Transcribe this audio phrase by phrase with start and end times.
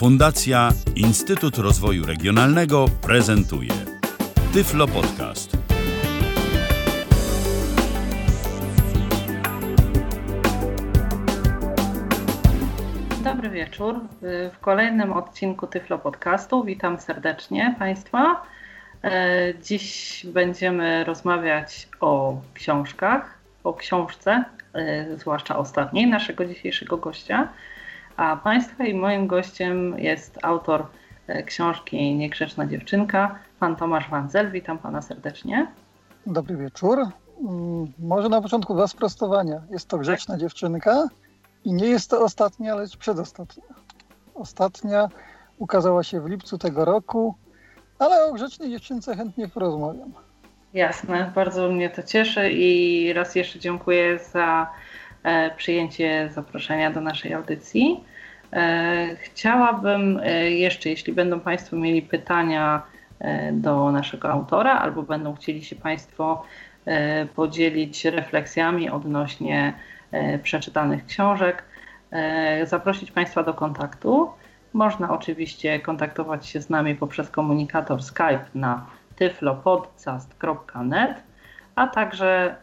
[0.00, 3.72] Fundacja Instytut Rozwoju Regionalnego prezentuje
[4.52, 5.56] Tyflo Podcast.
[13.24, 14.00] Dobry wieczór.
[14.52, 18.42] W kolejnym odcinku Tyflo Podcastu witam serdecznie Państwa.
[19.04, 19.10] E,
[19.62, 24.44] dziś będziemy rozmawiać o książkach, o książce,
[24.74, 27.48] e, zwłaszcza ostatniej naszego dzisiejszego gościa.
[28.20, 30.86] A Państwa i moim gościem jest autor
[31.26, 34.50] e, książki Niegrzeczna dziewczynka, pan Tomasz Wanzel.
[34.50, 35.66] Witam Pana serdecznie.
[36.26, 36.98] Dobry wieczór.
[36.98, 39.62] Mm, może na początku dwa sprostowania.
[39.70, 41.08] Jest to grzeczna dziewczynka
[41.64, 43.64] i nie jest to ostatnia, lecz przedostatnia.
[44.34, 45.08] Ostatnia
[45.58, 47.34] ukazała się w lipcu tego roku,
[47.98, 50.12] ale o grzecznej dziewczynce chętnie porozmawiam.
[50.74, 54.70] Jasne, bardzo mnie to cieszy i raz jeszcze dziękuję za
[55.22, 58.04] e, przyjęcie zaproszenia do naszej audycji.
[58.52, 62.82] E, chciałabym e, jeszcze, jeśli będą Państwo mieli pytania
[63.18, 66.44] e, do naszego autora, albo będą chcieli się Państwo
[67.36, 69.72] podzielić refleksjami odnośnie
[70.42, 71.64] przeczytanych książek,
[72.64, 74.30] zaprosić Państwa do kontaktu.
[74.72, 81.14] Można oczywiście kontaktować się z nami poprzez komunikator Skype na tyflopodcast.net,
[81.74, 82.56] a także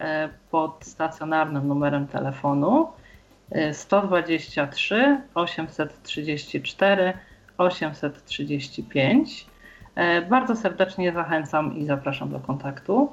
[0.51, 2.87] pod stacjonarnym numerem telefonu
[3.73, 7.13] 123 834
[7.57, 9.47] 835.
[10.29, 13.11] Bardzo serdecznie zachęcam i zapraszam do kontaktu.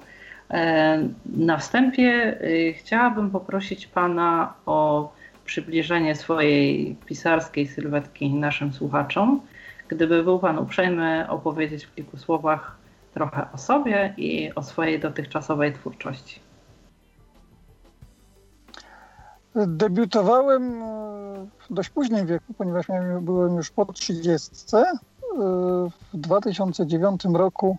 [0.50, 5.12] E, na wstępie e, chciałabym poprosić Pana o
[5.44, 9.40] przybliżenie swojej pisarskiej sylwetki naszym słuchaczom.
[9.88, 12.76] Gdyby był Pan uprzejmy opowiedzieć w kilku słowach
[13.14, 16.43] trochę o sobie i o swojej dotychczasowej twórczości.
[19.56, 20.86] Debiutowałem e,
[21.70, 24.84] w dość późnym wieku, ponieważ miałem, byłem już po 30 e,
[26.12, 27.76] w 2009 roku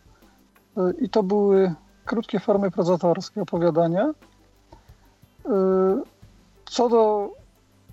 [0.78, 1.74] e, i to były
[2.06, 4.14] krótkie formy prozatorskie opowiadania.
[6.66, 7.30] Co do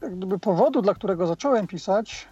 [0.02, 2.28] jak gdyby powodu, dla którego zacząłem pisać,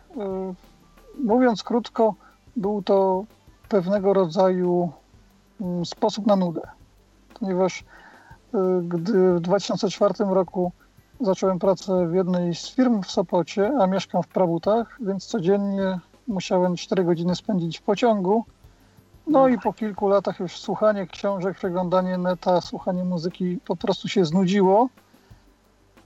[1.18, 2.14] mówiąc krótko,
[2.56, 3.24] był to
[3.68, 4.92] pewnego rodzaju
[5.60, 6.60] mm, sposób na nudę.
[7.40, 7.84] Ponieważ
[8.82, 10.72] gdy w 2004 roku
[11.20, 15.98] zacząłem pracę w jednej z firm w Sopocie, a mieszkam w Prawutach, więc codziennie
[16.28, 18.44] musiałem 4 godziny spędzić w pociągu.
[19.26, 24.24] No i po kilku latach już słuchanie książek, przeglądanie neta, słuchanie muzyki po prostu się
[24.24, 24.88] znudziło.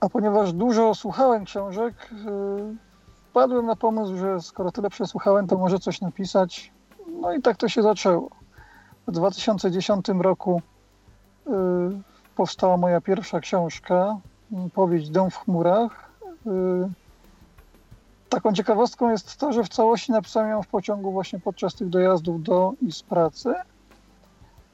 [0.01, 2.11] A ponieważ dużo słuchałem książek,
[3.31, 6.73] wpadłem na pomysł, że skoro tyle przesłuchałem, to może coś napisać.
[7.21, 8.31] No i tak to się zaczęło.
[9.07, 10.63] W 2010 roku
[11.47, 11.53] yy,
[12.37, 14.17] powstała moja pierwsza książka,
[14.75, 16.11] powieść Dom w chmurach.
[16.47, 16.51] Y,
[18.29, 22.43] taką ciekawostką jest to, że w całości napisałem ją w pociągu właśnie podczas tych dojazdów
[22.43, 23.55] do i z pracy.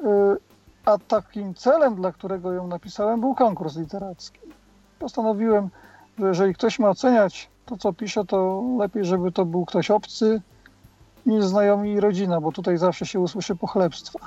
[0.00, 0.06] Y,
[0.84, 4.41] a takim celem, dla którego ją napisałem, był konkurs literacki.
[4.98, 5.68] Postanowiłem,
[6.18, 10.42] że jeżeli ktoś ma oceniać to, co piszę, to lepiej, żeby to był ktoś obcy
[11.26, 14.18] niż znajomi i rodzina, bo tutaj zawsze się usłyszy pochlebstwa.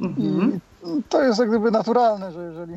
[0.00, 0.60] Mhm.
[0.84, 2.76] I to jest jak gdyby naturalne, że jeżeli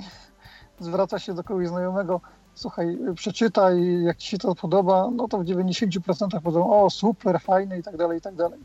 [0.82, 2.22] zwraca się do kogoś znajomego,
[2.54, 7.80] słuchaj, przeczytaj, jak ci się to podoba, no to w 90% powiedzą, o super, fajne
[7.80, 8.60] i tak dalej, i tak dalej.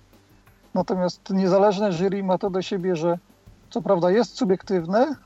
[0.75, 3.19] Natomiast niezależne jury ma to do siebie, że
[3.71, 5.17] co prawda jest subiektywne,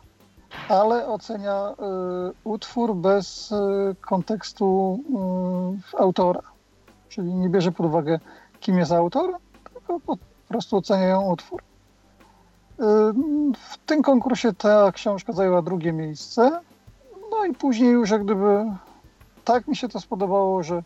[0.69, 1.75] ale ocenia y,
[2.45, 3.57] utwór bez y,
[4.01, 4.99] kontekstu
[5.95, 6.43] y, autora.
[7.09, 8.19] Czyli nie bierze pod uwagę,
[8.61, 9.37] kim jest autor,
[9.75, 10.17] tylko po
[10.49, 11.63] prostu oceniają utwór.
[11.63, 12.85] Y,
[13.55, 16.61] w tym konkursie ta książka zajęła drugie miejsce.
[17.31, 18.65] No i później już jak gdyby
[19.45, 20.83] tak mi się to spodobało, że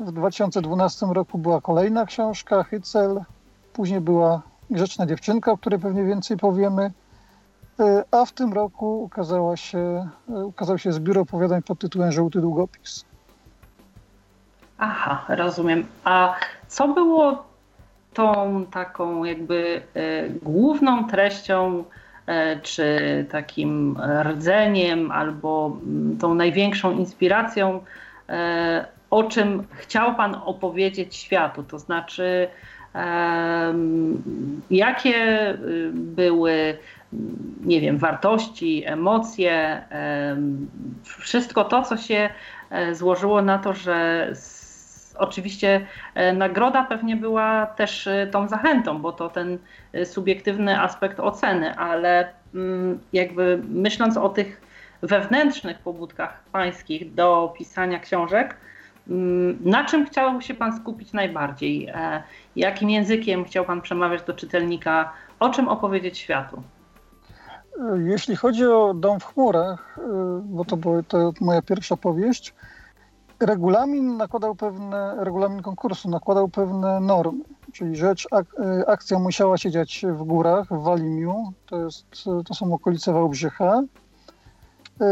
[0.00, 3.20] w 2012 roku była kolejna książka, Hycel,
[3.72, 6.90] później była Grzeczna dziewczynka, o której pewnie więcej powiemy,
[7.80, 12.40] e, a w tym roku ukazała się, e, ukazał się zbiór opowiadań pod tytułem Żółty
[12.40, 13.04] długopis.
[14.78, 15.86] Aha, rozumiem.
[16.04, 16.34] A
[16.68, 17.44] co było
[18.14, 21.84] tą taką jakby y, główną treścią
[22.62, 22.86] czy
[23.30, 27.80] takim rdzeniem albo mm, tą największą inspiracją,
[28.28, 31.62] e, o czym chciał Pan opowiedzieć światu?
[31.62, 32.48] To znaczy,
[34.70, 36.78] jakie y, były,
[37.64, 39.82] nie wiem, wartości, emocje,
[41.02, 42.30] wszystko to, co się
[42.70, 44.28] e, złożyło na to, że
[45.16, 49.58] Oczywiście e, nagroda pewnie była też e, tą zachętą, bo to ten
[49.92, 54.60] e, subiektywny aspekt oceny, ale mm, jakby myśląc o tych
[55.02, 58.56] wewnętrznych pobudkach pańskich do pisania książek,
[59.08, 61.92] Mm, na czym chciał się Pan skupić najbardziej?
[62.56, 65.12] Jakim językiem chciał Pan przemawiać do czytelnika?
[65.40, 66.62] O czym opowiedzieć światu?
[68.04, 69.98] Jeśli chodzi o Dom w chmurach,
[70.42, 72.54] bo to była to moja pierwsza powieść,
[73.46, 78.46] regulamin nakładał pewne, regulamin konkursu nakładał pewne normy, czyli rzecz, ak,
[78.80, 82.06] y, akcja musiała się dziać w górach, w Walimiu, to, jest,
[82.46, 83.82] to są okolice Wałbrzycha.
[83.82, 85.04] Y,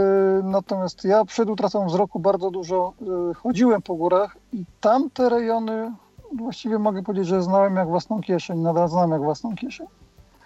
[0.43, 2.93] natomiast ja przed utratą wzroku bardzo dużo
[3.31, 5.93] y, chodziłem po górach i tamte rejony
[6.37, 9.87] właściwie mogę powiedzieć, że znałem jak własną kieszeń, nadal znam jak własną kieszeń.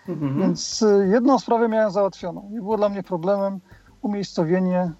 [0.08, 0.40] Mhm.
[0.40, 2.48] Więc jedną sprawę miałem załatwioną.
[2.50, 3.60] Nie było dla mnie problemem
[4.02, 4.92] umiejscowienie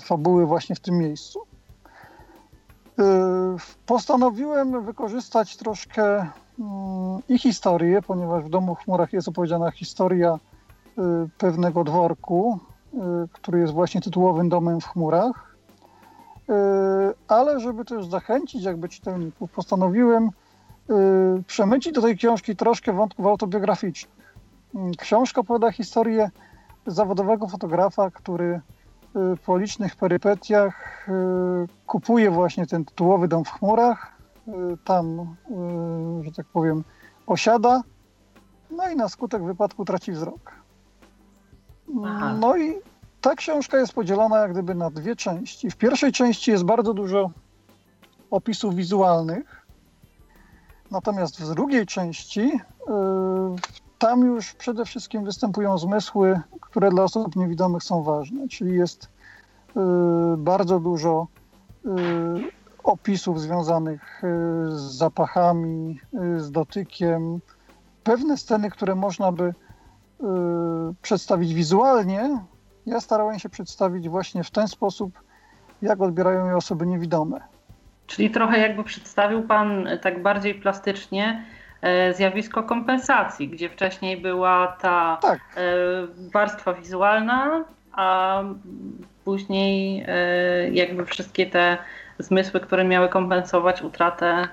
[0.00, 1.40] fabuły właśnie w tym miejscu.
[2.98, 3.04] Y,
[3.86, 6.26] postanowiłem wykorzystać troszkę
[6.58, 10.38] mm, i historię, ponieważ w Domu w Chmurach jest opowiedziana historia
[10.98, 11.02] y,
[11.38, 12.58] pewnego dworku,
[12.94, 12.98] y,
[13.32, 15.52] który jest właśnie tytułowym domem w chmurach.
[17.28, 20.30] Ale żeby też zachęcić jakby czytelników, postanowiłem
[21.46, 24.14] przemycić do tej książki troszkę wątków autobiograficznych.
[24.74, 26.30] Mm, książka opowiada historię
[26.86, 28.81] zawodowego fotografa, który Y,
[29.44, 31.12] po licznych perypetiach y,
[31.86, 34.12] kupuje właśnie ten tytułowy dom w chmurach.
[34.48, 34.52] Y,
[34.84, 35.36] tam,
[36.22, 36.84] że tak powiem,
[37.26, 37.82] osiada.
[38.70, 40.52] No i na skutek wypadku traci wzrok.
[42.04, 42.36] Aha.
[42.40, 42.74] No i
[43.20, 45.70] ta książka jest podzielona jak gdyby na dwie części.
[45.70, 47.30] W pierwszej części jest bardzo dużo
[48.30, 49.66] opisów wizualnych,
[50.90, 52.60] natomiast w drugiej części
[54.02, 59.80] tam już przede wszystkim występują zmysły, które dla osób niewidomych są ważne, czyli jest y,
[60.36, 61.26] bardzo dużo
[61.86, 61.88] y,
[62.84, 64.26] opisów związanych y,
[64.70, 66.00] z zapachami,
[66.36, 67.40] z dotykiem,
[68.04, 69.54] pewne sceny, które można by
[71.02, 72.38] przedstawić wizualnie,
[72.86, 75.12] ja starałem się przedstawić właśnie w ten sposób,
[75.82, 77.40] jak odbierają je osoby niewidome.
[78.06, 81.44] Czyli trochę jakby przedstawił Pan tak bardziej plastycznie
[82.12, 85.40] zjawisko kompensacji, gdzie wcześniej była ta tak.
[85.56, 85.62] E,
[86.32, 88.42] warstwa wizualna, a
[89.24, 91.78] później e, jakby wszystkie te
[92.18, 94.48] zmysły, które miały kompensować utratę,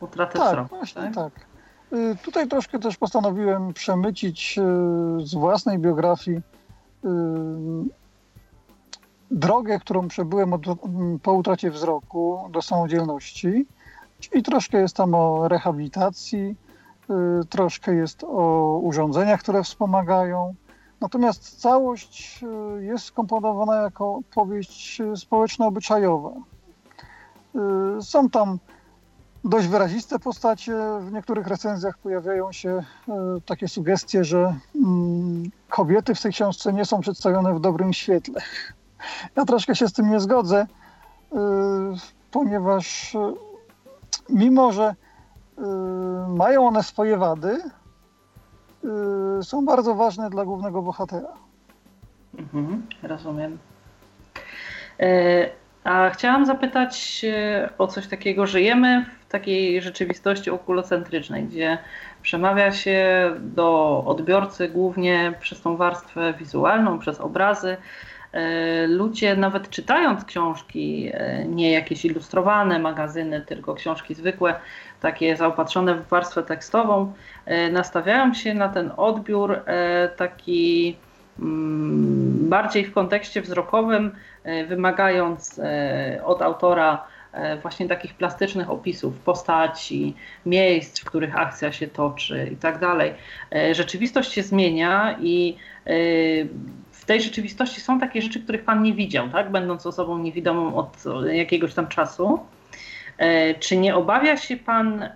[0.00, 0.76] utratę tak, wzroku.
[0.76, 1.14] Właśnie, tak?
[1.14, 1.32] tak.
[2.24, 4.58] Tutaj troszkę też postanowiłem przemycić
[5.24, 6.40] z własnej biografii
[9.30, 10.62] drogę, którą przebyłem od,
[11.22, 13.66] po utracie wzroku do samodzielności.
[14.20, 16.71] Czyli troszkę jest tam o rehabilitacji, Y,
[17.48, 20.54] troszkę jest o urządzeniach, które wspomagają.
[21.00, 22.44] Natomiast całość
[22.78, 26.30] y, jest skomponowana jako powieść społeczno-obyczajowa.
[27.98, 28.58] Y, są tam
[29.44, 30.76] dość wyraziste postacie.
[31.00, 32.84] W niektórych recenzjach pojawiają się
[33.46, 38.40] takie sugestie, że mm, kobiety w tej książce nie są przedstawione w dobrym świetle.
[39.36, 40.66] Ja troszkę się z tym nie zgodzę,
[42.30, 43.16] ponieważ
[44.28, 45.01] mimo, że Y,
[46.28, 47.58] mają one swoje wady,
[49.40, 51.32] y, są bardzo ważne dla głównego bohatera.
[52.38, 53.58] Mhm, rozumiem.
[55.00, 55.48] E,
[55.84, 57.24] a chciałam zapytać
[57.78, 58.46] o coś takiego.
[58.46, 61.78] Żyjemy w takiej rzeczywistości okulocentrycznej, gdzie
[62.22, 67.76] przemawia się do odbiorcy głównie przez tą warstwę wizualną, przez obrazy.
[68.32, 74.54] E, ludzie nawet czytając książki, e, nie jakieś ilustrowane magazyny, tylko książki zwykłe,
[75.02, 77.12] takie zaopatrzone w warstwę tekstową,
[77.46, 79.60] e, nastawiają się na ten odbiór
[80.16, 80.96] taki
[81.38, 84.10] mm, bardziej w kontekście wzrokowym,
[84.68, 85.60] wymagając
[86.24, 87.04] od autora
[87.62, 90.14] właśnie takich plastycznych opisów postaci,
[90.46, 93.14] miejsc, w których akcja się toczy i tak dalej.
[93.72, 95.56] Rzeczywistość się zmienia i
[97.02, 99.50] w tej rzeczywistości są takie rzeczy, których Pan nie widział, tak?
[99.50, 102.40] Będąc osobą niewidomą od jakiegoś tam czasu.
[103.22, 105.10] E, czy nie obawia się Pan, e,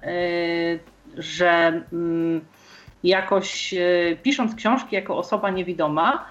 [1.16, 2.40] że mm,
[3.04, 6.26] jakoś e, pisząc książki jako osoba niewidoma,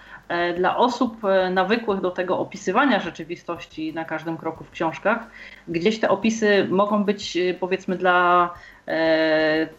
[0.58, 5.28] dla osób nawykłych do tego opisywania rzeczywistości na każdym kroku w książkach,
[5.68, 8.50] gdzieś te opisy mogą być powiedzmy dla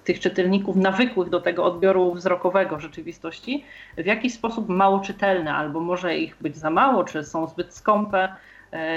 [0.05, 3.65] tych czytelników nawykłych do tego odbioru wzrokowego rzeczywistości
[3.99, 8.29] w jakiś sposób mało czytelne, albo może ich być za mało, czy są zbyt skąpe.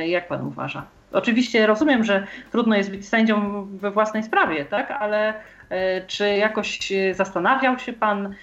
[0.05, 0.98] Jak pan uważa?
[1.11, 4.91] Oczywiście rozumiem, że trudno jest być sędzią we własnej sprawie, tak?
[4.91, 5.33] Ale
[5.69, 8.35] e, czy jakoś zastanawiał się pan,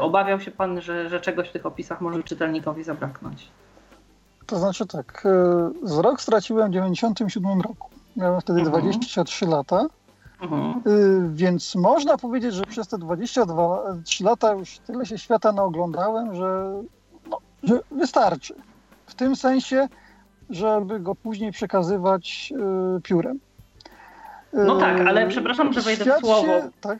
[0.00, 3.48] obawiał się pan, że, że czegoś w tych opisach może czytelnikowi zabraknąć?
[4.46, 5.24] To znaczy tak,
[5.82, 7.90] wzrok straciłem w 1997 roku.
[8.16, 8.82] Miałem wtedy mhm.
[8.82, 9.86] 23 lata.
[10.40, 10.82] Mhm.
[11.34, 16.82] Więc można powiedzieć, że przez te 23 lata już tyle się świata naoglądałem, że,
[17.30, 18.54] no, że wystarczy.
[19.06, 19.88] W tym sensie
[20.50, 22.52] żeby go później przekazywać
[23.02, 23.38] piórem.
[24.52, 26.42] No tak, ale przepraszam, że wejdę w słowo.
[26.42, 26.98] Się, tak?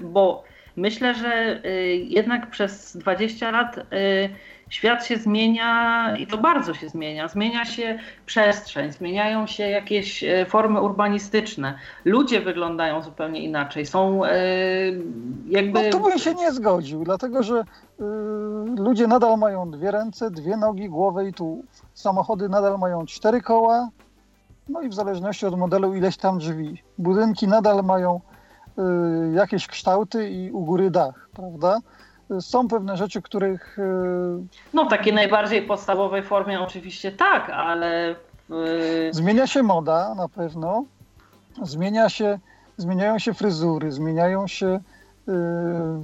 [0.00, 0.44] Bo
[0.76, 1.60] myślę, że
[1.94, 3.76] jednak przez 20 lat
[4.68, 7.28] świat się zmienia i to bardzo się zmienia.
[7.28, 11.78] Zmienia się przestrzeń, zmieniają się jakieś e, formy urbanistyczne.
[12.04, 13.86] Ludzie wyglądają zupełnie inaczej.
[13.86, 14.30] Są e,
[15.48, 15.82] jakby.
[15.82, 17.64] No tu bym się nie zgodził, dlatego że y,
[18.78, 21.64] ludzie nadal mają dwie ręce, dwie nogi, głowę i tułów.
[21.94, 23.88] Samochody nadal mają cztery koła,
[24.68, 26.82] no i w zależności od modelu ileś tam drzwi.
[26.98, 28.20] Budynki nadal mają
[28.78, 28.82] y,
[29.32, 31.78] jakieś kształty i u góry dach, prawda?
[32.40, 33.78] Są pewne rzeczy, których.
[33.78, 33.82] E,
[34.74, 38.16] no, takiej najbardziej podstawowej formie oczywiście tak, ale.
[39.10, 40.84] Zmienia się moda na pewno.
[41.62, 42.38] Zmienia się,
[42.76, 44.66] zmieniają się fryzury, zmieniają się.
[44.66, 44.80] E,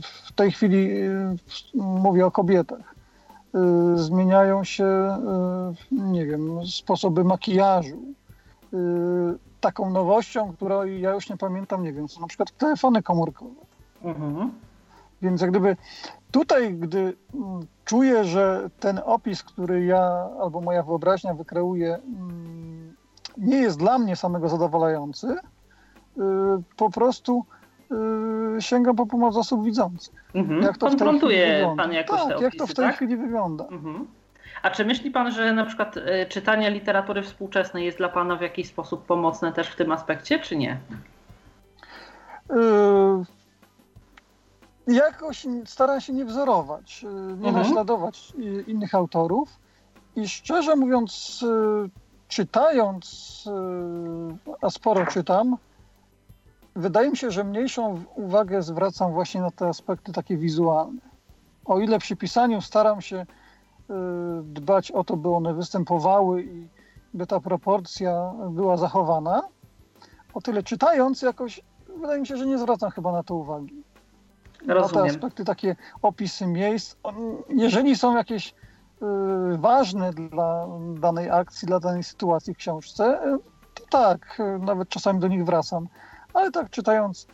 [0.03, 1.37] w tej chwili e,
[1.75, 2.95] mówię o kobietach.
[3.95, 5.17] Zmieniają się,
[5.91, 7.99] nie wiem, sposoby makijażu.
[9.61, 13.55] Taką nowością, której ja już nie pamiętam, nie wiem, są na przykład telefony komórkowe.
[14.05, 14.51] Mhm.
[15.23, 15.77] Więc jak gdyby
[16.31, 16.99] tutaj, gdy
[17.35, 22.97] mm, czuję, że ten opis, który ja albo moja wyobraźnia wykreuje, mm,
[23.39, 26.21] nie jest dla mnie samego zadowalający, y,
[26.77, 27.45] po prostu
[28.59, 30.25] y, sięgam po pomoc osób widzących.
[30.35, 30.63] Mhm.
[30.63, 32.97] Jak to Konfrontuje pan jakoś tak, te opisy, jak to w tej tak?
[32.97, 33.65] chwili wygląda.
[33.65, 34.07] Mhm.
[34.63, 38.41] A czy myśli pan, że na przykład y, czytanie literatury współczesnej jest dla pana w
[38.41, 40.81] jakiś sposób pomocne też w tym aspekcie, czy nie?
[44.87, 47.55] Jakoś staram się nie wzorować, y, nie mhm.
[47.55, 49.49] naśladować y, innych autorów
[50.17, 51.41] i szczerze mówiąc,
[51.87, 51.91] y,
[52.29, 53.45] czytając,
[54.63, 55.57] a sporo czytam,
[56.77, 61.01] wydaje mi się, że mniejszą uwagę zwracam właśnie na te aspekty takie wizualne.
[61.65, 63.27] O ile przy pisaniu staram się
[64.43, 66.69] dbać o to, by one występowały i
[67.15, 69.43] by ta proporcja była zachowana,
[70.35, 71.61] o tyle czytając jakoś
[71.97, 73.83] wydaje mi się, że nie zwracam chyba na to uwagi.
[74.67, 75.05] Rozumiem.
[75.05, 76.97] te aspekty, takie opisy miejsc,
[77.49, 78.55] jeżeli są jakieś y,
[79.59, 83.39] ważne dla danej akcji, dla danej sytuacji w książce, y,
[83.75, 85.89] to tak, y, nawet czasami do nich wracam.
[86.35, 87.27] Ale tak czytając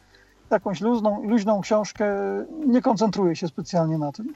[0.50, 2.16] jakąś luźną, luźną książkę,
[2.66, 4.34] nie koncentruję się specjalnie na tym.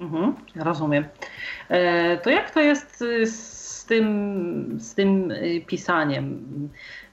[0.00, 1.04] Mhm, rozumiem.
[1.68, 5.32] E, to jak to jest z tym, z tym
[5.66, 6.44] pisaniem?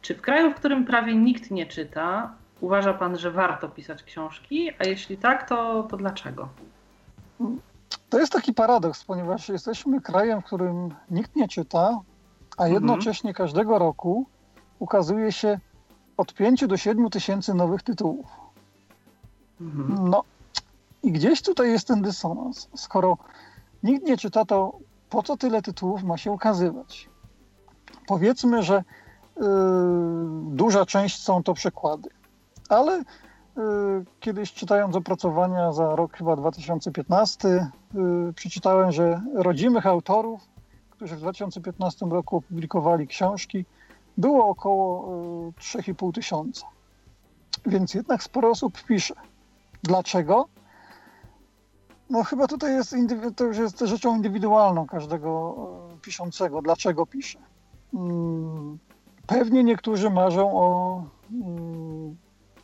[0.02, 4.72] Czy w kraju, w którym prawie nikt nie czyta, Uważa Pan, że warto pisać książki?
[4.80, 6.50] A jeśli tak, to, to dlaczego?
[8.10, 12.00] To jest taki paradoks, ponieważ jesteśmy krajem, w którym nikt nie czyta,
[12.58, 12.74] a mhm.
[12.74, 13.46] jednocześnie mhm.
[13.46, 14.26] każdego roku
[14.80, 15.60] ukazuje się
[16.18, 18.28] od 5 do 7 tysięcy nowych tytułów.
[19.62, 20.10] Mhm.
[20.10, 20.24] No
[21.04, 22.70] i gdzieś tutaj jest ten dysonans.
[22.76, 23.18] Skoro
[23.84, 24.80] nikt nie czyta, to
[25.10, 27.10] po co tyle tytułów ma się ukazywać?
[28.08, 28.84] Powiedzmy, że
[29.38, 29.46] yy,
[30.44, 32.10] duża część są to przekłady
[32.70, 33.04] ale y,
[34.20, 40.42] kiedyś czytając opracowania za rok chyba 2015, y, przeczytałem, że rodzimych autorów,
[40.90, 43.66] którzy w 2015 roku opublikowali książki,
[44.18, 45.08] było około
[45.60, 46.68] 3,5 y, tysiąca.
[47.66, 49.16] Więc jednak sporo osób pisze.
[49.84, 50.48] Dlaczego?
[52.10, 52.96] No chyba tutaj jest,
[53.36, 55.56] to już jest rzeczą indywidualną każdego
[56.02, 56.62] piszącego.
[56.62, 57.40] Dlaczego pisze?
[57.94, 58.78] Mm,
[59.28, 62.16] pewnie niektórzy marzą o mm,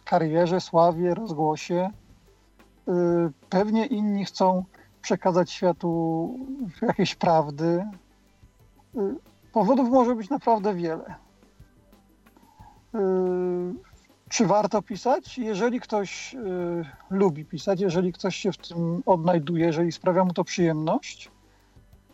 [0.10, 1.90] karierze, sławie, rozgłosie.
[2.88, 2.92] Y,
[3.50, 4.64] pewnie inni chcą
[5.02, 6.34] przekazać światu
[6.82, 7.86] jakieś prawdy.
[8.96, 9.00] Y,
[9.54, 11.16] powodów może być naprawdę wiele.
[12.96, 13.00] Y,
[14.30, 15.38] czy warto pisać?
[15.38, 16.36] Jeżeli ktoś
[17.10, 21.32] lubi pisać, jeżeli ktoś się w tym odnajduje, jeżeli sprawia mu to przyjemność,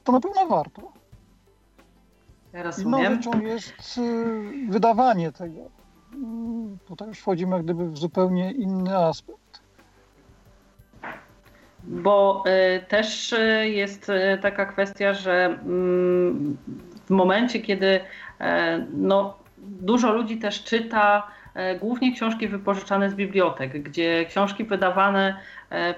[0.03, 0.91] to na pewno warto.
[2.53, 3.99] Ja Inną rzeczą jest
[4.69, 5.84] wydawanie tego
[6.87, 9.61] tutaj już wchodzimy gdyby w zupełnie inny aspekt.
[11.83, 16.57] Bo y, też y, jest y, taka kwestia, że mm,
[17.05, 17.99] w momencie, kiedy
[18.93, 21.27] no, dużo ludzi też czyta
[21.79, 25.37] głównie książki wypożyczane z bibliotek, gdzie książki wydawane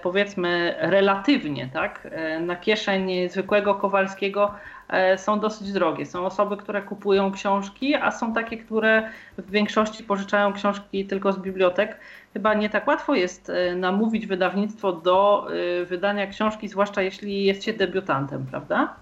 [0.01, 2.07] powiedzmy relatywnie tak,
[2.41, 4.53] na kieszeń zwykłego Kowalskiego
[4.89, 6.05] E, są dosyć drogie.
[6.05, 11.39] Są osoby, które kupują książki, a są takie, które w większości pożyczają książki tylko z
[11.39, 11.97] bibliotek.
[12.33, 15.47] Chyba nie tak łatwo jest e, namówić wydawnictwo do
[15.81, 18.95] e, wydania książki, zwłaszcza jeśli jest się debiutantem, prawda?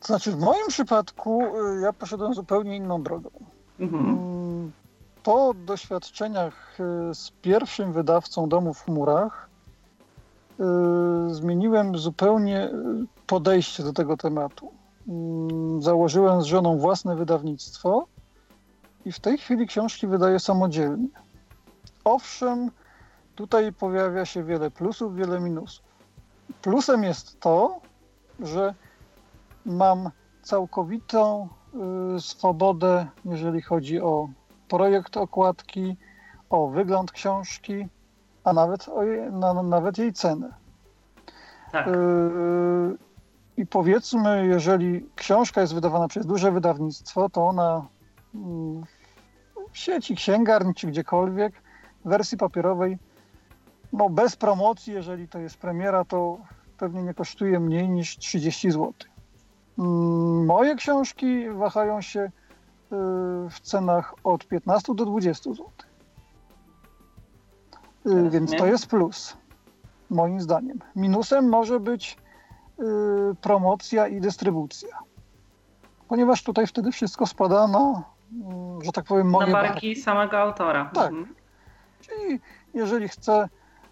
[0.00, 1.42] To znaczy, w moim przypadku
[1.82, 3.30] ja poszedłem zupełnie inną drogą.
[3.80, 4.72] Mhm.
[5.22, 6.78] Po doświadczeniach
[7.12, 9.50] z pierwszym wydawcą Domu w chmurach,
[11.30, 12.70] zmieniłem zupełnie
[13.26, 14.72] podejście do tego tematu.
[15.08, 18.06] mm, założyłem z żoną własne wydawnictwo
[19.04, 21.08] i w tej chwili książki wydaję samodzielnie.
[22.04, 22.70] Owszem,
[23.34, 25.84] tutaj pojawia się wiele plusów, wiele minusów.
[26.62, 27.80] Plusem jest to,
[28.40, 28.74] że
[29.66, 30.10] mam
[30.42, 31.48] całkowitą
[32.16, 34.28] y, swobodę, jeżeli chodzi o
[34.70, 35.96] projekt okładki,
[36.50, 37.86] o wygląd książki,
[38.44, 40.54] a nawet, o jej, na, nawet jej cenę.
[41.72, 41.88] Tak.
[41.88, 41.90] Y,
[43.56, 47.86] I powiedzmy, jeżeli książka jest wydawana przez duże wydawnictwo, to ona
[48.34, 48.84] mm,
[49.72, 51.54] w sieci księgarni czy gdziekolwiek
[52.04, 52.98] w wersji papierowej,
[53.92, 56.38] no bez promocji, jeżeli to jest premiera, to
[56.78, 58.92] pewnie nie kosztuje mniej niż 30 zł.
[59.78, 62.30] Mm, moje książki wahają się y,
[63.50, 65.66] w cenach od 15 do 20 zł.
[68.06, 69.36] Y, więc to jest plus,
[70.10, 70.78] moim zdaniem.
[70.96, 72.16] Minusem może być
[72.80, 72.82] y,
[73.40, 74.98] promocja i dystrybucja.
[76.08, 78.02] Ponieważ tutaj wtedy wszystko spada na,
[78.82, 79.96] że tak powiem, moje Na barki, barki.
[79.96, 80.90] samego autora.
[80.94, 81.10] Tak.
[81.10, 81.34] Mhm.
[82.00, 82.40] Czyli
[82.74, 83.48] jeżeli chce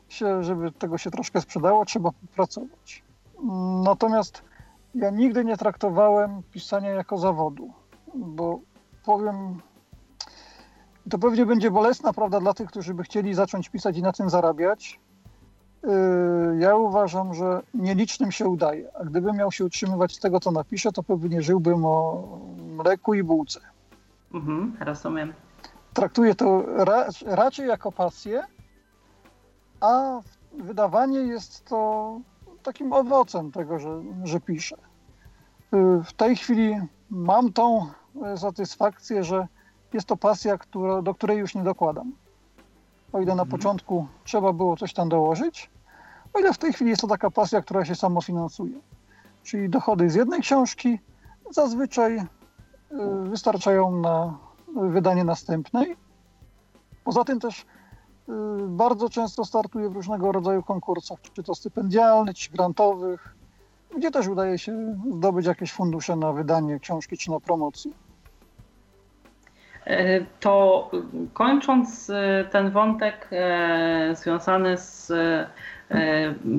[0.09, 3.03] się, żeby tego się troszkę sprzedało, trzeba pracować.
[3.85, 4.43] Natomiast
[4.95, 7.73] ja nigdy nie traktowałem pisania jako zawodu,
[8.15, 8.61] bo
[9.05, 9.61] powiem,
[11.11, 14.31] to pewnie będzie bolesna prawda dla tych, którzy by chcieli zacząć pisać i na tym
[14.31, 15.01] zarabiać.
[15.83, 15.91] Yy,
[16.59, 20.93] ja uważam, że nielicznym się udaje, a gdybym miał się utrzymywać z tego, co napiszę,
[20.93, 22.29] to pewnie żyłbym o
[22.59, 23.61] mleku i bułce.
[24.35, 25.33] Mhm, rozumiem.
[25.95, 28.43] Traktuję to ra raczej jako pasję,
[29.81, 30.21] a
[30.53, 32.21] wydawanie jest to
[32.63, 34.77] takim owocem tego, że, że piszę.
[34.77, 36.77] Y, w tej chwili
[37.11, 37.87] mam tą
[38.37, 39.47] satysfakcję, że
[39.93, 42.13] jest to pasja, która, do której już nie dokładam.
[43.13, 43.49] O ile na mhm.
[43.49, 45.71] początku trzeba było coś tam dołożyć,
[46.35, 48.81] o ile w tej chwili jest to taka pasja, która się samofinansuje.
[49.43, 50.99] Czyli dochody z jednej książki
[51.51, 52.25] zazwyczaj y,
[53.31, 54.39] wystarczają na
[54.77, 55.97] wydanie następnej.
[57.05, 57.65] Poza tym też y,
[58.69, 63.35] bardzo często startuję w różnego rodzaju konkursach, czy to stypendialnych, czy grantowych,
[63.97, 67.93] gdzie też udaje się zdobyć jakieś fundusze na wydanie książki czy na promocję.
[69.89, 70.91] E, to
[71.33, 75.13] kończąc e, ten wątek e, związany z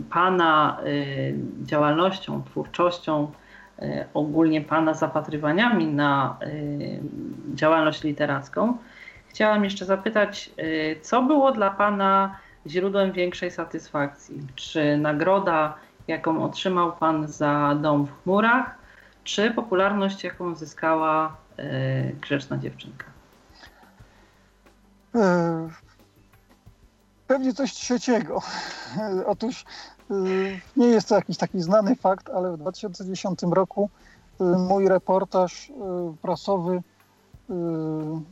[0.09, 0.77] Pana
[1.61, 3.31] działalnością, twórczością,
[4.13, 6.37] ogólnie Pana zapatrywaniami na
[7.53, 8.77] działalność literacką,
[9.27, 10.51] chciałam jeszcze zapytać,
[11.01, 12.35] co było dla Pana
[12.67, 14.41] źródłem większej satysfakcji?
[14.55, 15.73] Czy nagroda
[16.07, 18.75] jaką otrzymał Pan za Dom w chmurach,
[19.23, 21.35] czy popularność, jaką zyskała
[22.21, 23.18] Grzeczna Dziewczynka?
[25.15, 25.69] E,
[27.27, 28.41] pewnie coś trzeciego.
[29.25, 29.65] Otóż
[30.11, 30.13] e,
[30.77, 33.89] nie jest to jakiś taki znany fakt, ale w 2010 roku
[34.39, 35.71] mój reportaż
[36.21, 36.81] prasowy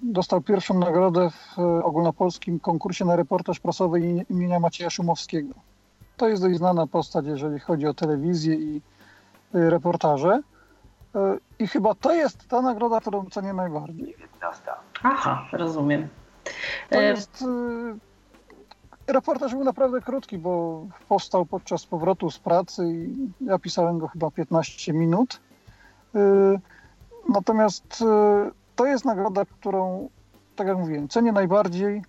[0.01, 5.53] dostał pierwszą nagrodę w ogólnopolskim konkursie na reportaż prasowy imienia Macieja Szumowskiego.
[6.17, 8.81] To jest dość znana postać, jeżeli chodzi o telewizję i
[9.53, 10.41] reportaże.
[11.59, 14.15] I chyba to jest ta nagroda, którą cenię najbardziej.
[15.03, 16.07] Aha, rozumiem.
[16.89, 17.41] To e, jest.
[19.07, 24.07] Y, reportaż był naprawdę krótki, bo powstał podczas powrotu z pracy i ja pisałem go
[24.07, 25.39] chyba 15 minut.
[27.29, 28.03] Natomiast
[28.75, 30.09] to jest nagroda, którą,
[30.55, 32.03] tak jak mówiłem, cenię najbardziej.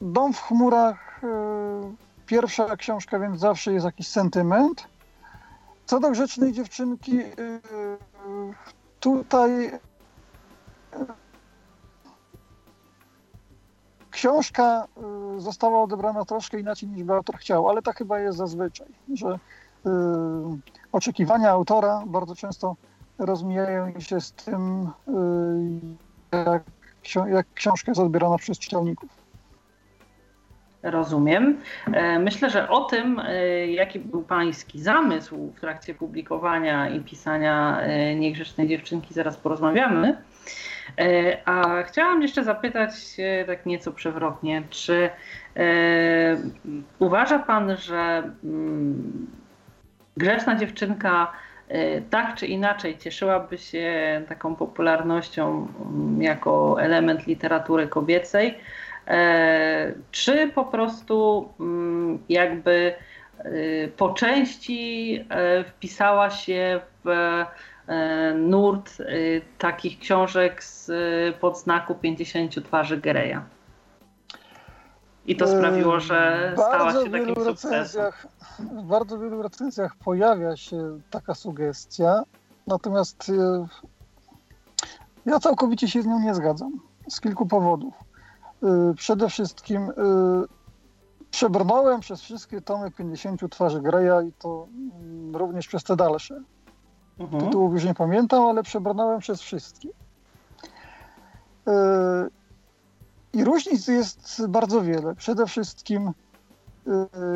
[0.00, 1.20] Dom w chmurach
[2.26, 4.88] pierwsza książka, więc zawsze jest jakiś sentyment.
[5.86, 7.18] Co do grzecznej dziewczynki,
[9.00, 9.70] tutaj
[14.10, 14.86] książka
[15.36, 19.38] y, została odebrana troszkę inaczej niż autor chciał, ale tak chyba jest zazwyczaj, że
[20.92, 22.76] oczekiwania autora bardzo często
[23.18, 24.90] rozmijają się z tym,
[26.32, 26.62] jak,
[27.30, 29.20] jak książka jest odbierana przez czytelników.
[30.82, 31.58] Rozumiem.
[31.92, 37.80] E, myślę, że o tym, e, jaki był Pański zamysł w trakcie publikowania i pisania
[37.80, 40.16] e, Niegrzecznej Dziewczynki, zaraz porozmawiamy.
[41.44, 42.90] A chciałam jeszcze zapytać
[43.46, 45.10] tak nieco przewrotnie, czy
[46.98, 49.26] uważa Pan, że mm,
[50.16, 51.32] Grzeczna Dziewczynka
[52.10, 58.58] tak czy inaczej cieszyłaby się taką popularnością mm, jako element literatury kobiecej,
[59.10, 62.94] E, czy po prostu mm, jakby
[63.38, 63.52] e,
[63.88, 67.44] po części e, wpisała się w
[68.34, 68.98] nurt
[69.58, 70.90] takich książek z
[71.36, 73.44] podznaku 50 twarzy Gereja.
[75.26, 78.12] I to sprawiło, że stała się takim sukcesem.
[78.58, 82.22] W bardzo wielu recenzjach pojawia się taka sugestia.
[82.66, 83.32] Natomiast
[85.26, 86.80] ja całkowicie się z nią nie zgadzam.
[87.08, 87.94] Z kilku powodów.
[88.96, 89.92] Przede wszystkim
[91.30, 94.66] przebrnąłem przez wszystkie tomy 50 twarzy Greya i to
[95.02, 96.42] mm, również przez te dalsze.
[97.20, 97.44] Mhm.
[97.44, 99.88] Tytułów już nie pamiętam, ale przebrnąłem przez wszystkie.
[103.32, 105.14] I różnic jest bardzo wiele.
[105.14, 106.12] Przede wszystkim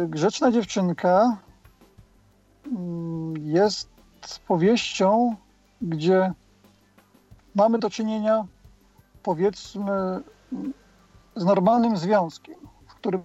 [0.08, 1.36] Grzeczna dziewczynka
[2.66, 3.88] mm, jest
[4.48, 5.36] powieścią,
[5.82, 6.32] gdzie
[7.54, 8.44] mamy do czynienia,
[9.22, 10.22] powiedzmy,
[11.36, 12.54] z normalnym związkiem,
[12.86, 13.22] w którym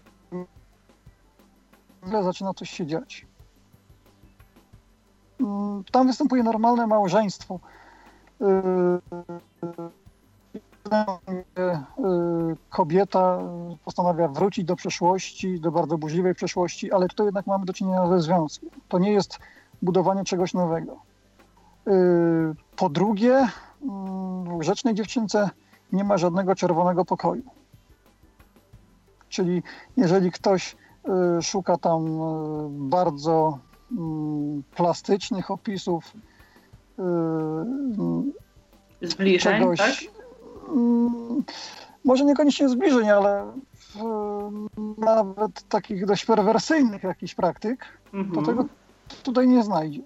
[2.24, 3.29] zaczyna coś się dziać.
[5.40, 7.60] Mm, tam występuje normalne małżeństwo.
[12.70, 13.40] Kobieta
[13.86, 18.22] postanawia wrócić do przeszłości, do bardzo burzliwej przeszłości, ale tutaj jednak mamy do czynienia ze
[18.22, 18.70] związkiem.
[18.90, 19.40] To nie jest
[19.82, 20.98] budowanie czegoś nowego.
[22.76, 23.48] Po drugie,
[24.44, 25.50] w grzecznej dziewczynce
[25.92, 27.44] nie ma żadnego czerwonego pokoju.
[29.30, 29.64] Czyli
[29.98, 30.76] jeżeli ktoś
[31.10, 32.10] Y, szuka tam y,
[32.70, 33.69] bardzo mm,
[34.76, 36.14] plastycznych opisów
[39.02, 39.94] y, zbliżeń, czegoś, tak?
[40.70, 41.44] Mm,
[42.06, 43.54] może niekoniecznie zbliżeń, ale
[44.98, 48.36] nawet takich dość perwersyjnych jakichś praktyk, mhm.
[48.36, 48.66] to tego
[49.24, 50.02] tutaj nie znajdzie.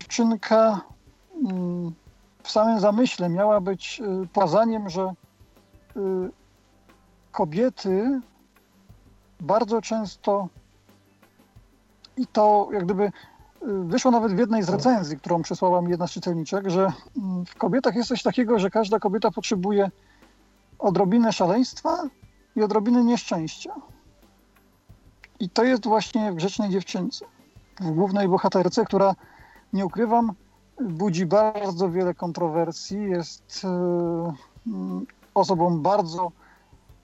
[0.00, 0.80] Dziewczynka
[1.34, 1.92] mm,
[2.42, 5.12] w samym zamyśle miała być y, pokazaniem, że
[5.96, 6.00] y,
[7.32, 8.20] kobiety
[9.40, 10.48] bardzo często
[12.16, 13.10] i to jak gdyby y,
[13.62, 17.54] wyszło nawet w jednej z recenzji, którą przesłała mi jedna z czytelniczek, że mm, w
[17.54, 19.90] kobietach jest coś takiego, że każda kobieta potrzebuje
[20.78, 22.02] odrobinę szaleństwa
[22.56, 23.74] i odrobiny nieszczęścia.
[25.40, 27.24] I to jest właśnie w Grzecznej Dziewczynce,
[27.80, 29.14] w głównej bohaterce, która,
[29.72, 30.32] nie ukrywam,
[30.80, 34.32] budzi bardzo wiele kontrowersji, jest e,
[35.34, 36.32] osobą bardzo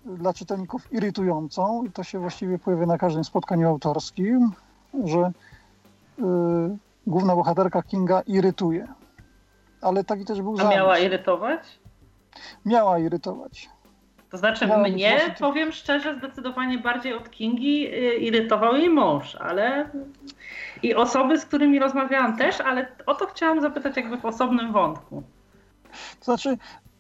[0.05, 4.53] dla czytelników irytującą i to się właściwie pojawia na każdym spotkaniu autorskim,
[5.05, 5.33] że e,
[7.07, 8.89] główna bohaterka Kinga irytuje.
[9.81, 10.73] Ale taki też był zamysł.
[10.73, 11.79] A miała irytować?
[12.65, 13.69] Miała irytować.
[14.31, 19.91] To znaczy miała mnie, powiem szczerze, zdecydowanie bardziej od Kingi y, irytował jej mąż, ale
[20.83, 25.23] i osoby, z którymi rozmawiałam też, ale o to chciałam zapytać jakby w osobnym wątku.
[26.19, 26.57] To znaczy,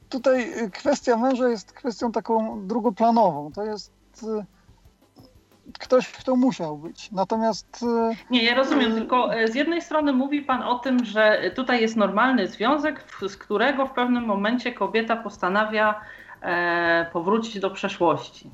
[0.08, 3.52] tutaj y, kwestia męża jest kwestią taką drugoplanową.
[3.52, 3.92] To jest
[4.22, 4.44] y,
[5.78, 7.10] ktoś, kto musiał być.
[7.12, 7.84] Natomiast.
[8.30, 12.48] Nie, ja rozumiem, tylko z jednej strony mówi Pan o tym, że tutaj jest normalny
[12.48, 16.00] związek, z którego w pewnym momencie kobieta postanawia
[16.40, 18.50] e, powrócić do przeszłości.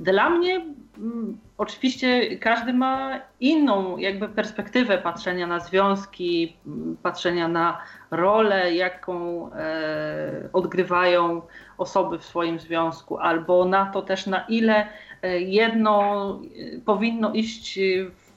[0.00, 0.66] Dla mnie
[0.98, 9.50] mm, oczywiście każdy ma inną jakby perspektywę patrzenia na związki, mm, patrzenia na rolę, jaką
[9.52, 11.42] e, odgrywają
[11.78, 14.88] osoby w swoim związku, albo na to też na ile
[15.22, 16.28] e, jedno
[16.76, 17.78] e, powinno iść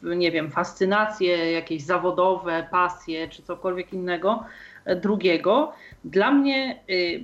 [0.01, 4.43] w, nie wiem, fascynacje jakieś zawodowe, pasje czy cokolwiek innego
[4.85, 5.73] e, drugiego.
[6.03, 6.83] Dla mnie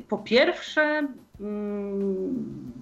[0.10, 1.08] po pierwsze
[1.40, 2.74] mm,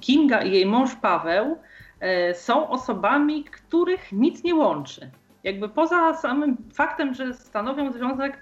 [0.00, 1.58] Kinga i jej mąż Paweł
[2.00, 5.10] e, są osobami, których nic nie łączy.
[5.44, 8.38] Jakby poza samym faktem, że stanowią związek,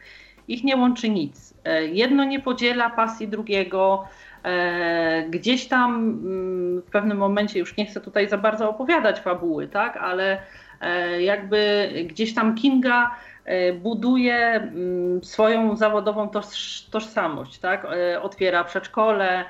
[0.49, 1.55] ich nie łączy nic.
[1.65, 4.05] E, jedno nie podziela pasji drugiego.
[4.45, 9.69] E, gdzieś tam mm, w pewnym momencie, już nie chcę tutaj za bardzo opowiadać fabuły,
[9.69, 10.43] tak, ale
[11.21, 13.11] jakby gdzieś tam Kinga
[13.83, 16.31] buduje mm, swoją zawodową
[16.91, 17.87] tożsamość, tak?
[18.23, 19.45] Otwiera przedszkole,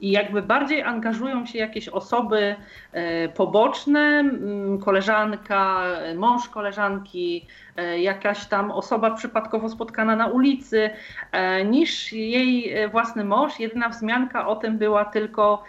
[0.00, 2.56] i jakby bardziej angażują się jakieś osoby
[2.92, 4.24] e, poboczne,
[4.84, 5.82] koleżanka,
[6.16, 10.90] mąż koleżanki, e, jakaś tam osoba przypadkowo spotkana na ulicy,
[11.32, 13.60] e, niż jej własny mąż.
[13.60, 15.64] Jedyna wzmianka o tym była tylko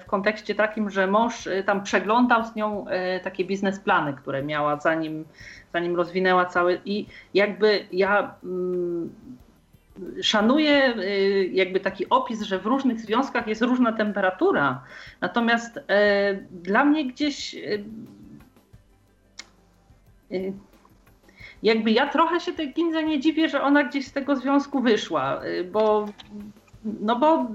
[0.00, 2.84] w kontekście takim, że mąż tam przeglądał z nią
[3.24, 5.24] takie biznesplany, które miała zanim,
[5.72, 8.34] zanim rozwinęła cały i jakby ja
[10.22, 14.84] szanuję y, jakby taki opis, że w różnych związkach jest różna temperatura.
[15.20, 17.58] Natomiast e, dla mnie gdzieś e,
[21.62, 25.40] jakby ja trochę się tej Ginze nie dziwię, że ona gdzieś z tego związku wyszła,
[25.72, 26.06] bo
[26.84, 27.46] no bo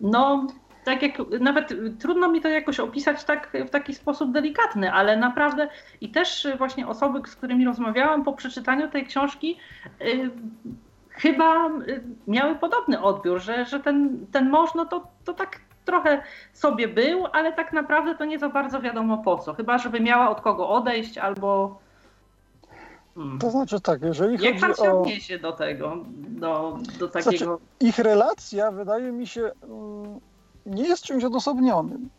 [0.00, 0.46] no
[0.84, 5.68] tak jak nawet trudno mi to jakoś opisać tak, w taki sposób delikatny, ale naprawdę
[6.00, 9.56] i też właśnie osoby, z którymi rozmawiałam po przeczytaniu tej książki,
[10.00, 10.30] y,
[11.10, 16.22] chyba y, miały podobny odbiór, że, że ten, ten mąż, no to, to tak trochę
[16.52, 19.54] sobie był, ale tak naprawdę to nie za bardzo wiadomo po co.
[19.54, 21.78] Chyba, żeby miała od kogo odejść albo.
[23.14, 23.38] Hmm.
[23.38, 25.00] To znaczy tak, jeżeli Jak chodzi pan się o...
[25.00, 25.96] odniesie do tego,
[26.28, 27.36] do, do takiego...
[27.36, 30.20] Znaczy, ich relacja wydaje mi się mm,
[30.66, 32.10] nie jest czymś odosobnionym.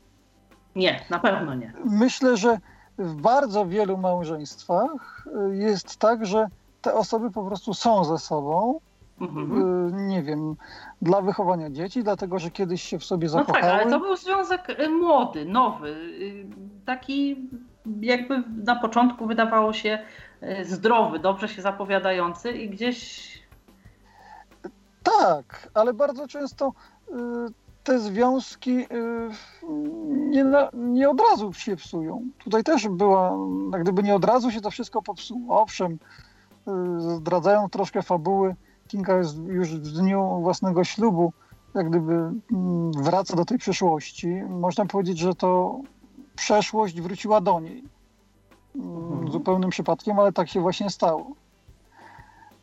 [0.75, 1.73] Nie, na pewno nie.
[1.85, 2.57] Myślę, że
[2.97, 6.47] w bardzo wielu małżeństwach y, jest tak, że
[6.81, 8.79] te osoby po prostu są ze sobą.
[9.21, 9.61] Mhm.
[9.87, 10.55] Y, nie wiem,
[11.01, 13.61] dla wychowania dzieci, dlatego że kiedyś się w sobie zakochały.
[13.61, 15.95] No tak, ale to był związek y, młody, nowy,
[16.85, 17.49] taki
[18.01, 19.99] jakby na początku wydawało się
[20.63, 23.31] zdrowy, dobrze się zapowiadający i gdzieś.
[25.03, 26.73] Tak, ale bardzo często
[27.83, 28.87] te związki y,
[30.07, 32.21] nie, nie od razu się psują.
[32.43, 33.37] Tutaj też była,
[33.71, 35.61] jak gdyby nie od razu się to wszystko popsuło.
[35.61, 38.55] Owszem, y, zdradzają troszkę fabuły.
[38.87, 41.33] Kinga jest już w dniu własnego ślubu,
[41.73, 44.27] jak gdyby mm, wraca do tej przeszłości.
[44.49, 45.79] Można powiedzieć, że to
[46.35, 47.83] przeszłość wróciła do niej.
[48.75, 49.31] Mm, mhm.
[49.31, 51.31] Zupełnym przypadkiem, ale tak się właśnie stało.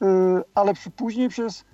[0.03, 0.07] Y,
[0.55, 1.65] ale później przez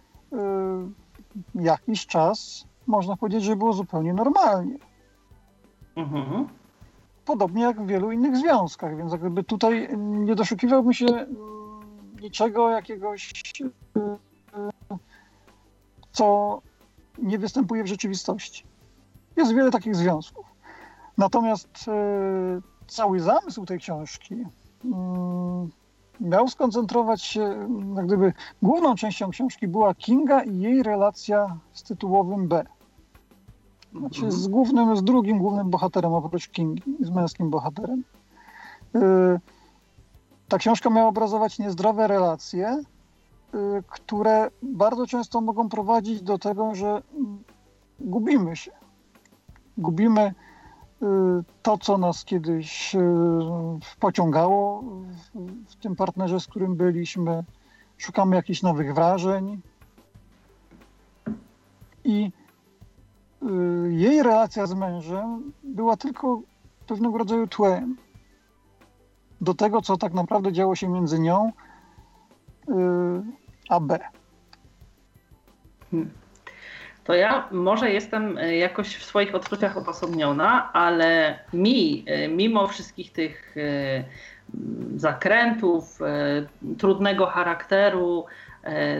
[1.54, 4.78] jakiś czas można powiedzieć, że było zupełnie normalnie.
[5.96, 6.48] Mhm.
[7.24, 11.06] Podobnie jak w wielu innych związkach, więc jakby tutaj nie doszukiwałbym się
[12.22, 13.32] niczego jakiegoś,
[16.12, 16.60] co
[17.18, 18.64] nie występuje w rzeczywistości.
[19.36, 20.46] Jest wiele takich związków.
[21.18, 24.44] Natomiast e, cały zamysł tej książki
[24.84, 25.70] mm,
[26.20, 32.48] miał skoncentrować się, jak gdyby główną częścią książki była Kinga i jej relacja z tytułowym
[32.48, 32.64] B.
[33.98, 38.04] Znaczy z głównym, z drugim głównym bohaterem oprócz Kingi, z męskim bohaterem.
[38.96, 39.00] Y,
[40.48, 42.82] ta książka miała obrazować niezdrowe relacje,
[43.54, 47.02] y, które bardzo często mogą prowadzić do tego, że
[48.00, 48.72] gubimy się.
[49.78, 50.34] Gubimy
[51.02, 51.06] y,
[51.62, 52.96] to, co nas kiedyś
[54.00, 54.84] pociągało
[55.68, 57.44] w tym partnerze, z którym byliśmy.
[57.98, 59.60] Szukamy jakichś nowych wrażeń.
[62.04, 62.32] I
[63.88, 66.40] jej relacja z mężem była tylko
[66.86, 67.96] pewnego rodzaju tłem
[69.40, 71.52] do tego, co tak naprawdę działo się między nią
[72.68, 72.72] y,
[73.68, 73.98] a B.
[75.90, 76.10] Hmm.
[77.04, 83.56] To ja może jestem y, jakoś w swoich odczuciach odosobniona, ale mi, mimo wszystkich tych
[84.96, 85.98] zakrętów,
[86.78, 88.24] trudnego charakteru,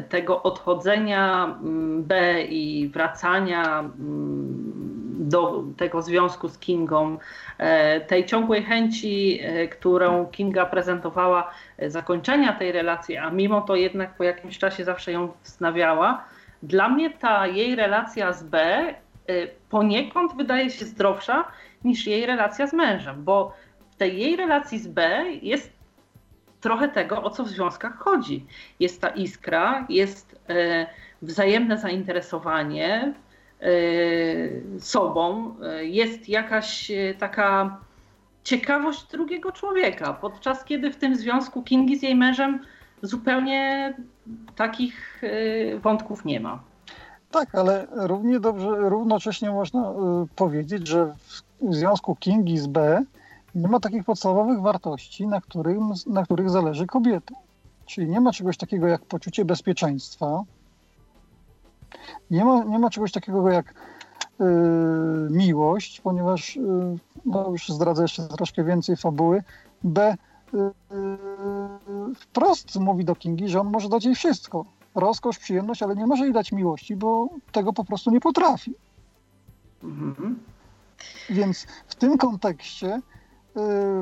[0.08, 4.84] tego odchodzenia mm, B i wracania mm,
[5.18, 7.18] do tego związku z Kingą,
[7.58, 11.50] e, tej ciągłej chęci, e, którą Kinga prezentowała,
[11.88, 16.24] zakończenia tej relacji, a mimo to jednak po jakimś czasie zawsze ją wznawiała.
[16.62, 18.84] Dla mnie ta jej relacja z B
[19.70, 21.44] poniekąd wydaje się zdrowsza
[21.84, 23.52] niż jej relacja z mężem, bo
[23.90, 25.73] w tej jej relacji z B jest
[26.64, 28.46] trochę tego, o co w związkach chodzi.
[28.80, 30.86] Jest ta iskra, jest e,
[31.22, 33.14] wzajemne zainteresowanie
[33.60, 33.70] e,
[34.80, 37.78] sobą, e, jest jakaś taka
[38.44, 42.58] ciekawość drugiego człowieka, podczas kiedy w tym związku Kingi z jej mężem
[43.02, 43.94] zupełnie
[44.56, 45.22] takich
[45.82, 46.62] wątków nie ma.
[47.30, 49.92] Tak, ale równie dobrze, równocześnie można
[50.36, 51.14] powiedzieć, że
[51.60, 53.04] w związku Kingi z B
[53.54, 57.36] nie ma takich podstawowych wartości, na, którym, na których zależy kobietom.
[57.86, 60.44] Czyli nie ma czegoś takiego jak poczucie bezpieczeństwa,
[62.30, 63.74] nie ma, nie ma czegoś takiego jak
[64.40, 64.46] yy,
[65.30, 69.42] miłość, ponieważ, yy, no już zdradzę jeszcze troszkę więcej fabuły,
[69.84, 70.16] B
[70.52, 70.72] yy,
[72.16, 74.64] wprost mówi do Kingi, że on może dać jej wszystko.
[74.94, 78.74] Rozkosz, przyjemność, ale nie może jej dać miłości, bo tego po prostu nie potrafi.
[79.82, 80.38] Mhm.
[81.30, 83.00] Więc w tym kontekście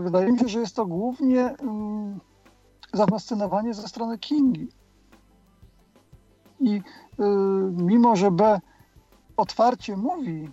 [0.00, 2.20] wydaje mi się, że jest to głównie mm,
[2.92, 4.68] zafascynowanie ze strony Kingi.
[6.60, 6.82] I y,
[7.76, 8.60] mimo, że B
[9.36, 10.50] otwarcie mówi,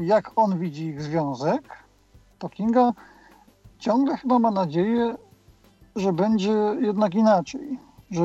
[0.00, 1.84] jak on widzi ich związek,
[2.38, 2.92] to Kinga
[3.78, 5.14] ciągle chyba ma nadzieję,
[5.96, 7.78] że będzie jednak inaczej,
[8.10, 8.24] że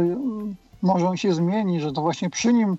[0.82, 2.78] może on się zmieni, że to właśnie przy nim.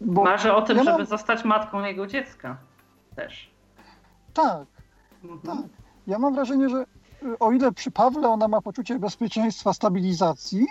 [0.00, 2.56] Marzy o tym, ja żeby zostać matką jego dziecka
[3.16, 3.57] też.
[4.42, 4.66] Tak,
[5.24, 5.40] mhm.
[5.40, 5.70] tak.
[6.06, 6.84] Ja mam wrażenie, że
[7.22, 10.66] y, o ile przy Pawle ona ma poczucie bezpieczeństwa, stabilizacji,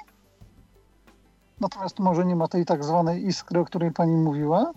[1.61, 4.71] natomiast może nie ma tej tak zwanej iskry, o której pani mówiła,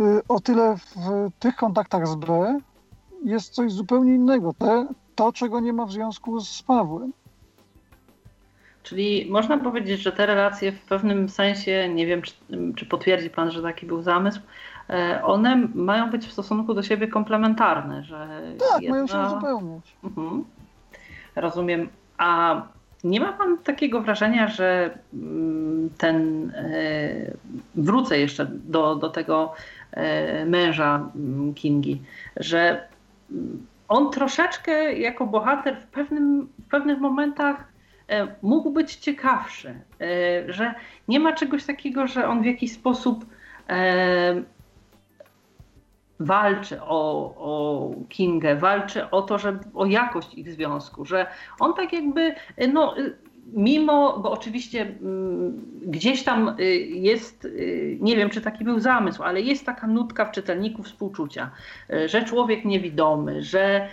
[0.00, 2.58] y, o tyle w tych kontaktach z B
[3.24, 4.54] jest coś zupełnie innego.
[4.58, 7.12] Te, to, czego nie ma w związku z Pawłem.
[8.82, 12.34] Czyli można powiedzieć, że te relacje w pewnym sensie, nie wiem, czy,
[12.76, 14.40] czy potwierdzi Pan, że taki był zamysł,
[15.22, 18.04] one mają być w stosunku do siebie komplementarne.
[18.04, 18.28] Że
[18.72, 18.96] tak, jedna...
[18.96, 19.96] mają się uzupełniać.
[20.04, 20.44] Mhm.
[21.36, 21.88] Rozumiem.
[22.18, 22.62] A
[23.04, 26.70] nie ma Pan takiego wrażenia, że mm, ten, e,
[27.74, 29.52] wrócę jeszcze do, do tego
[29.92, 32.02] e, męża mm, Kingi,
[32.36, 32.88] że
[33.30, 37.64] mm, on troszeczkę jako bohater w, pewnym, w pewnych momentach
[38.08, 39.74] e, mógł być ciekawszy,
[40.48, 40.74] że
[41.08, 43.26] nie ma czegoś takiego, że on w jakiś sposób
[46.20, 51.26] walczy o, o Kingę, walczy o to, że o jakość ich związku, że
[51.58, 52.34] on tak jakby,
[52.72, 52.94] no
[53.52, 59.22] mimo, bo oczywiście mm, gdzieś tam y, jest, y, nie wiem czy taki był zamysł,
[59.22, 61.50] ale jest taka nutka w czytelniku współczucia,
[61.90, 63.88] y, że człowiek niewidomy, że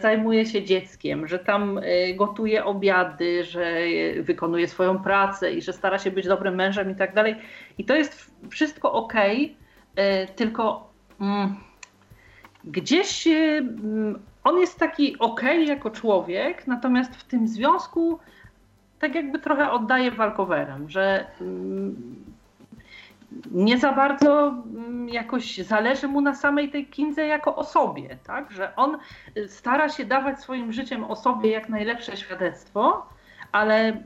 [0.00, 1.80] zajmuje się dzieckiem, że tam
[2.16, 3.76] gotuje obiady, że
[4.20, 7.36] wykonuje swoją pracę i że stara się być dobrym mężem i tak dalej.
[7.78, 9.14] I to jest wszystko ok,
[10.36, 10.89] tylko
[12.64, 18.18] gdzieś mm, on jest taki ok jako człowiek, natomiast w tym związku
[18.98, 22.24] tak jakby trochę oddaje walkowerem, że mm,
[23.50, 24.54] nie za bardzo
[25.06, 28.50] jakoś zależy mu na samej tej Kindze jako osobie, tak?
[28.50, 28.98] że on
[29.46, 33.06] stara się dawać swoim życiem osobie jak najlepsze świadectwo,
[33.52, 34.02] ale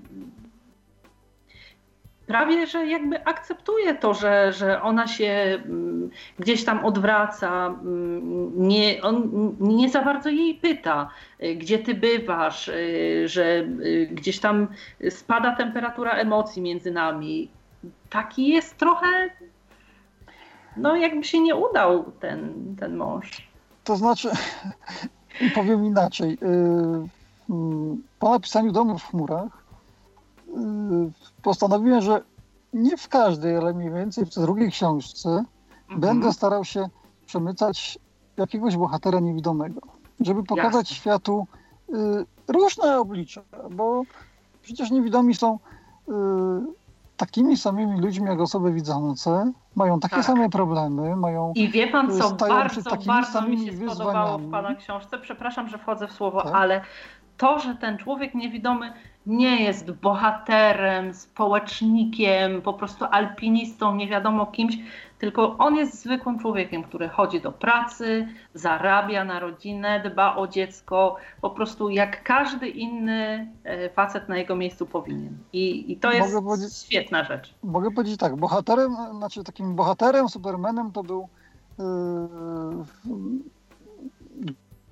[2.27, 9.03] prawie, że jakby akceptuje to, że, że ona się mm, gdzieś tam odwraca, mm, nie,
[9.03, 11.09] on nie za bardzo jej pyta,
[11.43, 14.69] y, gdzie ty bywasz, y, że y, gdzieś tam
[15.11, 17.49] spada temperatura emocji między nami.
[18.11, 19.07] Taki jest trochę,
[20.77, 23.49] no jakby się nie udał ten, ten mąż.
[23.85, 24.31] To znaczy,
[25.55, 26.39] powiem inaczej.
[28.19, 29.65] Po napisaniu Domu w chmurach
[31.45, 32.23] postanowiłem, że
[32.73, 36.01] nie w każdej, ale mniej więcej w drugiej książce mhm.
[36.01, 36.89] będę starał się
[37.27, 37.99] przemycać
[38.37, 39.81] jakiegoś bohatera niewidomego,
[40.21, 40.97] żeby pokazać Jasne.
[40.97, 41.47] światu
[41.89, 41.93] y,
[42.49, 44.03] różne oblicza, bo
[44.63, 45.59] przecież niewidomi są
[46.09, 46.13] y,
[47.17, 50.25] takimi samymi ludźmi jak osoby widzące, mają takie tak.
[50.25, 51.53] same problemy, mają.
[51.57, 55.19] I wie pan co, bardzo, bardzo mi się spodobało w pana książce.
[55.19, 56.55] Przepraszam, że wchodzę w słowo, tak?
[56.55, 56.81] ale
[57.37, 58.93] to, że ten człowiek niewidomy
[59.27, 64.79] nie jest bohaterem, społecznikiem, po prostu alpinistą, nie wiadomo kimś,
[65.19, 71.17] tylko on jest zwykłym człowiekiem, który chodzi do pracy, zarabia na rodzinę, dba o dziecko,
[71.41, 75.39] po prostu jak każdy inny e, facet na jego miejscu powinien.
[75.53, 77.55] I, i to jest świetna rzecz.
[77.63, 81.29] Mogę powiedzieć tak, bohaterem, znaczy takim bohaterem, supermanem to był
[81.79, 81.85] yy,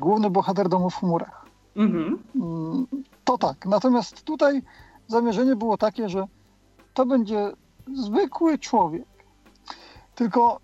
[0.00, 1.46] główny bohater domu w chmurach.
[1.76, 2.18] Mhm.
[2.34, 2.86] Mm,
[3.24, 3.66] to tak.
[3.66, 4.62] Natomiast tutaj
[5.06, 6.26] zamierzenie było takie, że
[6.94, 7.52] to będzie
[7.94, 9.06] zwykły człowiek.
[10.14, 10.60] Tylko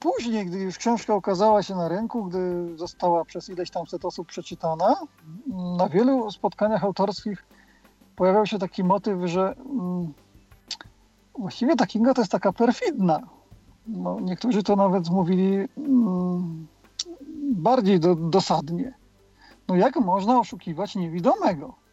[0.00, 4.26] później, gdy już książka okazała się na rynku, gdy została przez ileś tam set osób
[4.26, 4.96] przeczytana,
[5.78, 7.44] na wielu spotkaniach autorskich
[8.16, 10.12] pojawiał się taki motyw, że mm,
[11.38, 13.20] właściwie ta Kinga to jest taka perfidna.
[13.86, 16.66] No, niektórzy to nawet mówili mm,
[17.52, 18.94] bardziej do, dosadnie.
[19.68, 21.83] No jak można oszukiwać niewidomego?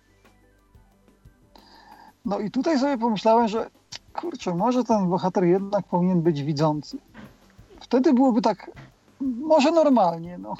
[2.25, 3.69] No i tutaj sobie pomyślałem, że
[4.13, 6.97] kurczę, może ten bohater jednak powinien być widzący.
[7.79, 8.71] Wtedy byłoby tak,
[9.21, 10.53] może normalnie, no.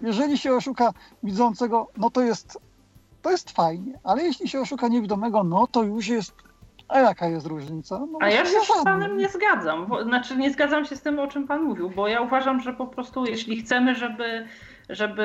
[0.00, 0.92] Jeżeli się oszuka
[1.22, 2.58] widzącego, no to jest,
[3.22, 6.32] to jest fajnie, ale jeśli się oszuka niewidomego, no to już jest
[6.88, 7.98] a jaka jest różnica?
[8.12, 9.86] No A ja się z panem nie zgadzam.
[10.04, 12.86] Znaczy nie zgadzam się z tym, o czym pan mówił, bo ja uważam, że po
[12.86, 14.46] prostu jeśli chcemy, żeby
[14.88, 15.22] żeby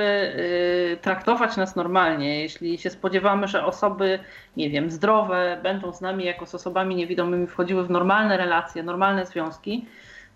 [0.94, 2.42] y, traktować nas normalnie.
[2.42, 4.20] Jeśli się spodziewamy, że osoby,
[4.58, 9.26] nie wiem, zdrowe będą z nami jako z osobami niewidomymi wchodziły w normalne relacje, normalne
[9.26, 9.86] związki,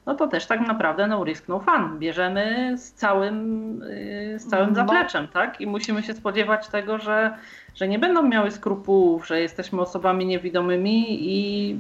[0.05, 1.99] no to też tak naprawdę no risk no fun.
[1.99, 4.75] Bierzemy z całym, y, z całym no.
[4.75, 5.61] zapleczem, tak?
[5.61, 7.37] I musimy się spodziewać tego, że,
[7.75, 11.79] że nie będą miały skrupułów, że jesteśmy osobami niewidomymi i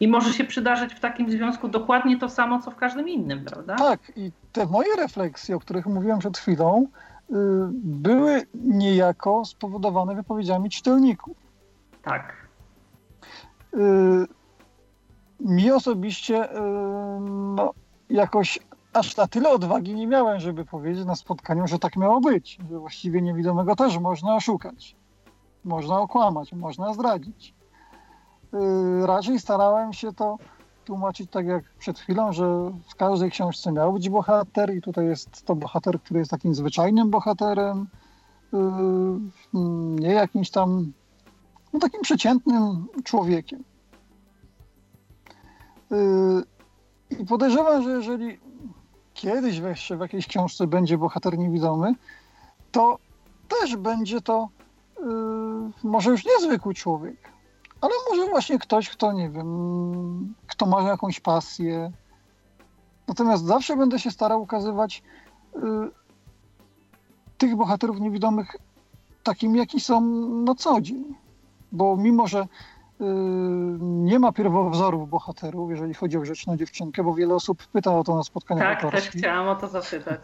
[0.00, 3.76] i może się przydarzyć w takim związku dokładnie to samo, co w każdym innym, prawda?
[3.76, 7.34] Tak, i te moje refleksje, o których mówiłem przed chwilą, y,
[7.74, 11.36] były niejako spowodowane wypowiedziami czytelników.
[12.02, 12.34] Tak.
[13.74, 13.78] Y,
[15.40, 16.60] mi osobiście y,
[17.20, 17.74] no,
[18.10, 18.58] jakoś
[18.92, 22.78] aż na tyle odwagi nie miałem, żeby powiedzieć na spotkaniu, że tak miało być, że
[22.78, 24.96] właściwie niewidomego też można oszukać,
[25.64, 27.54] można okłamać, można zdradzić.
[29.06, 30.38] Raczej starałem się to
[30.86, 35.42] tłumaczyć tak jak przed chwilą, że w każdej książce miał być bohater i tutaj jest
[35.42, 37.86] to bohater, który jest takim zwyczajnym bohaterem,
[38.54, 38.56] y,
[40.00, 40.92] nie jakimś tam
[41.72, 43.64] no, takim przeciętnym człowiekiem.
[45.90, 46.42] Yy,
[47.20, 48.38] I podejrzewam, że jeżeli
[49.14, 51.94] kiedyś jeszcze w jakiejś książce będzie bohater niewidomy,
[52.72, 52.98] to
[53.48, 54.48] też będzie to
[55.00, 55.06] yy,
[55.84, 57.35] może już niezwykły człowiek,
[57.86, 61.92] ale może właśnie ktoś, kto nie wiem, kto ma jakąś pasję.
[63.08, 65.02] Natomiast zawsze będę się starał ukazywać
[65.54, 65.90] yy,
[67.38, 68.56] tych bohaterów niewidomych
[69.22, 71.14] takimi, jaki są na co dzień.
[71.72, 72.38] Bo mimo, że
[73.00, 73.06] yy,
[73.80, 78.16] nie ma pierwowzorów bohaterów, jeżeli chodzi o grzeczną dziewczynkę, bo wiele osób pyta o to
[78.16, 80.22] na spotkaniach Tak, też chciałam o to zapytać.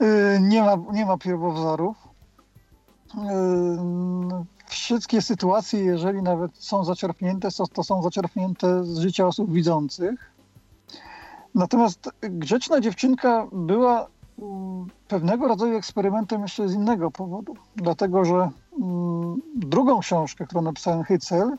[0.00, 2.08] yy, nie, ma, nie ma pierwowzorów.
[4.68, 10.32] Wszystkie sytuacje, jeżeli nawet są zaczerpnięte, to, są zaczerpnięte z życia osób widzących.
[11.54, 14.06] Natomiast grzeczna dziewczynka była
[15.08, 17.54] pewnego rodzaju eksperymentem jeszcze z innego powodu.
[17.76, 21.56] Dlatego, że mm, drugą książkę, którą napisałem Hycel,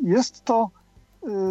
[0.00, 0.70] jest to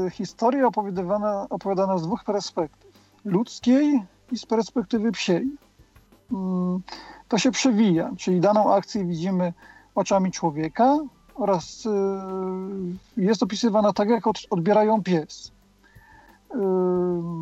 [0.07, 2.91] y, historia opowiadana, opowiadana z dwóch perspektyw.
[3.25, 5.47] Ludzkiej i z perspektywy psiej.
[6.31, 6.81] Mm,
[7.27, 9.53] to się przewija, czyli daną akcję widzimy
[9.95, 10.97] oczami człowieka
[11.35, 11.89] oraz y,
[13.17, 15.47] jest opisywana tak, jak odbierają pies.
[15.47, 16.57] Y,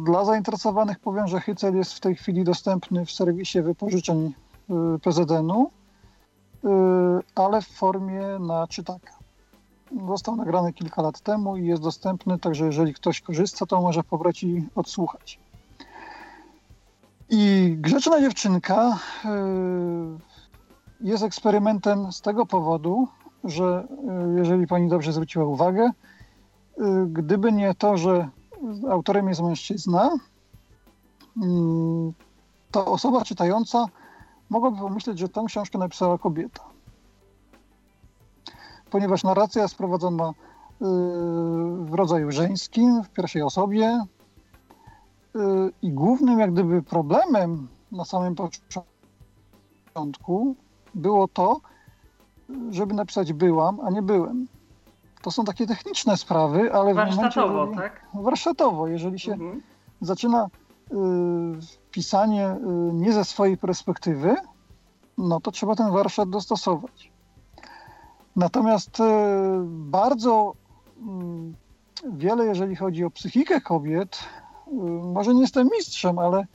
[0.06, 4.34] dla zainteresowanych powiem, że Hycel jest w tej chwili dostępny w serwisie wypożyczeń
[4.95, 5.72] y, PZN-u,
[7.36, 9.14] ale w formie na czytaka.
[10.08, 14.43] Został nagrany kilka lat temu i jest dostępny, także jeżeli ktoś korzysta, to może pobrać
[14.43, 15.39] i odsłuchać.
[17.30, 18.99] I Grzeczna Dziewczynka
[21.04, 23.08] jest eksperymentem z tego powodu,
[23.43, 23.88] że
[24.36, 25.91] jeżeli pani dobrze zwróciła uwagę,
[27.08, 28.30] gdyby nie to, że
[28.89, 30.10] autorem jest mężczyzna,
[31.38, 32.14] mm,
[32.72, 33.86] to osoba czytająca
[34.49, 36.64] mogłaby pomyśleć, że tę książkę napisała kobieta.
[38.89, 40.34] Ponieważ narracja jest prowadzona y,
[41.86, 44.06] w rodzaju żeńskim, w pierwszej osobie
[45.36, 45.39] y,
[45.82, 48.36] i głównym jak gdyby problemem na samym
[49.93, 50.56] początku
[50.96, 51.62] było to,
[52.70, 54.48] żeby napisać byłam, a nie byłem.
[55.22, 58.06] To są takie techniczne sprawy, ale warsztatowo, momencie, tak?
[58.14, 59.62] Warsztatowo, jeżeli się mhm.
[60.02, 60.48] zaczyna
[60.91, 60.96] y,
[61.91, 64.36] pisanie y, nie ze swojej perspektywy,
[65.18, 67.12] no to trzeba ten warsztat dostosować.
[68.36, 69.04] Natomiast y,
[69.66, 70.54] bardzo
[71.02, 71.56] mm,
[72.14, 74.20] wiele, jeżeli chodzi o psychikę kobiet,
[74.68, 74.72] y,
[75.14, 76.46] może nie jestem mistrzem, ale y,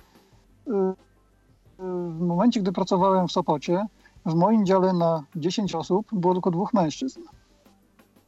[1.78, 3.86] w momencie, gdy pracowałem w Sopocie,
[4.26, 7.20] w moim dziale na 10 osób było tylko dwóch mężczyzn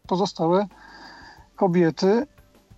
[0.07, 0.67] pozostałe
[1.57, 2.27] kobiety,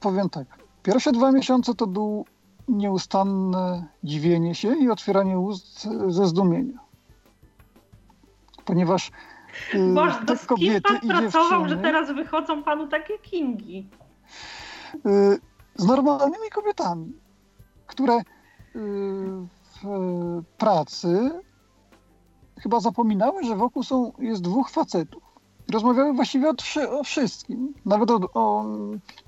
[0.00, 0.46] powiem tak,
[0.82, 2.24] pierwsze dwa miesiące to był
[2.68, 6.78] nieustanne dziwienie się i otwieranie ust ze zdumienia.
[8.64, 9.10] Ponieważ
[9.74, 13.88] y, Boże, te kobiety pan pracował, że teraz wychodzą panu takie kingi?
[15.06, 15.40] Y,
[15.74, 17.12] z normalnymi kobietami,
[17.86, 18.22] które y,
[19.82, 21.30] w pracy
[22.62, 25.32] chyba zapominały, że wokół są, jest dwóch facetów
[25.72, 26.54] rozmawiały właściwie o,
[26.98, 27.74] o wszystkim.
[27.86, 28.64] Nawet o, o,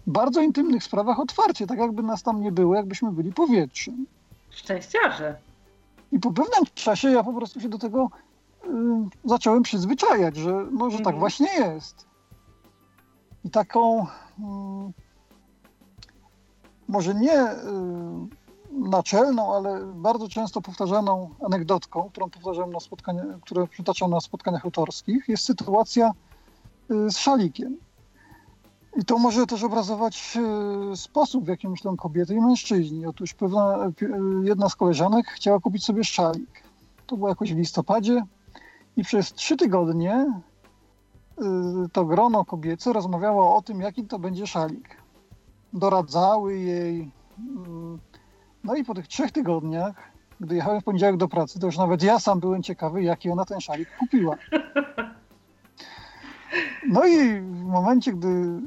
[0.07, 4.07] bardzo intymnych sprawach otwarcie, tak jakby nas tam nie było, jakbyśmy byli powietrzem.
[4.51, 5.37] Szczęściarze.
[6.12, 8.11] I po pewnym czasie ja po prostu się do tego
[8.64, 8.68] y,
[9.24, 11.18] zacząłem przyzwyczajać, że może tak mhm.
[11.18, 12.07] właśnie jest.
[13.45, 14.07] I taką y,
[16.89, 17.55] może nie y,
[18.75, 25.29] naczelną, ale bardzo często powtarzaną anegdotką, którą powtarzam na spotkaniach, które przytaczam na spotkaniach autorskich,
[25.29, 26.12] jest sytuacja
[26.91, 27.77] Y, z szalikiem.
[28.97, 30.39] I to może też obrazować
[30.93, 33.07] y, sposób, w jaki myślą kobiety i mężczyźni.
[33.07, 34.09] Otóż pewna, y,
[34.43, 36.62] jedna z koleżanek chciała kupić sobie szalik.
[37.07, 38.22] To było jakoś w listopadzie
[38.97, 40.43] i przez trzy tygodnie
[41.93, 44.97] to grono kobiece rozmawiało o tym, jaki to będzie szalik.
[45.72, 47.11] Doradzały jej.
[48.65, 49.95] No i po tych trzech tygodniach,
[50.41, 53.45] gdy jechałem w poniedziałek do pracy, to już nawet ja sam byłem ciekawy, jaki ona
[53.45, 54.37] ten szalik kupiła.
[56.89, 58.61] No i w momencie, gdy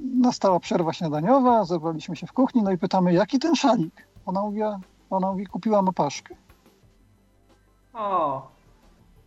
[0.00, 4.06] nastała przerwa śniadaniowa, zebraliśmy się w kuchni, no i pytamy, jaki ten szalik?
[4.26, 4.60] Ona mówi,
[5.10, 6.34] ona mówi kupiłam opaszkę.
[7.94, 8.48] O.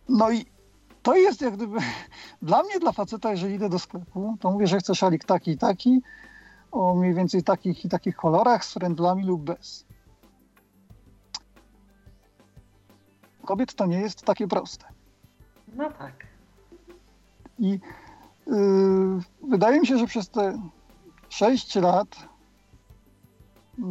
[0.08, 0.46] No i
[1.02, 1.78] to jest jak gdyby,
[2.42, 5.58] dla mnie, dla faceta, jeżeli idę do sklepu, to mówię, że chcę szalik taki i
[5.58, 6.02] taki,
[6.76, 9.86] o mniej więcej takich i takich kolorach, z frędlami lub bez.
[13.44, 14.86] Kobiet to nie jest takie proste.
[15.74, 16.26] No tak.
[17.58, 17.80] I
[18.46, 19.18] yy,
[19.48, 20.58] wydaje mi się, że przez te
[21.28, 22.08] 6 lat
[23.78, 23.84] yy,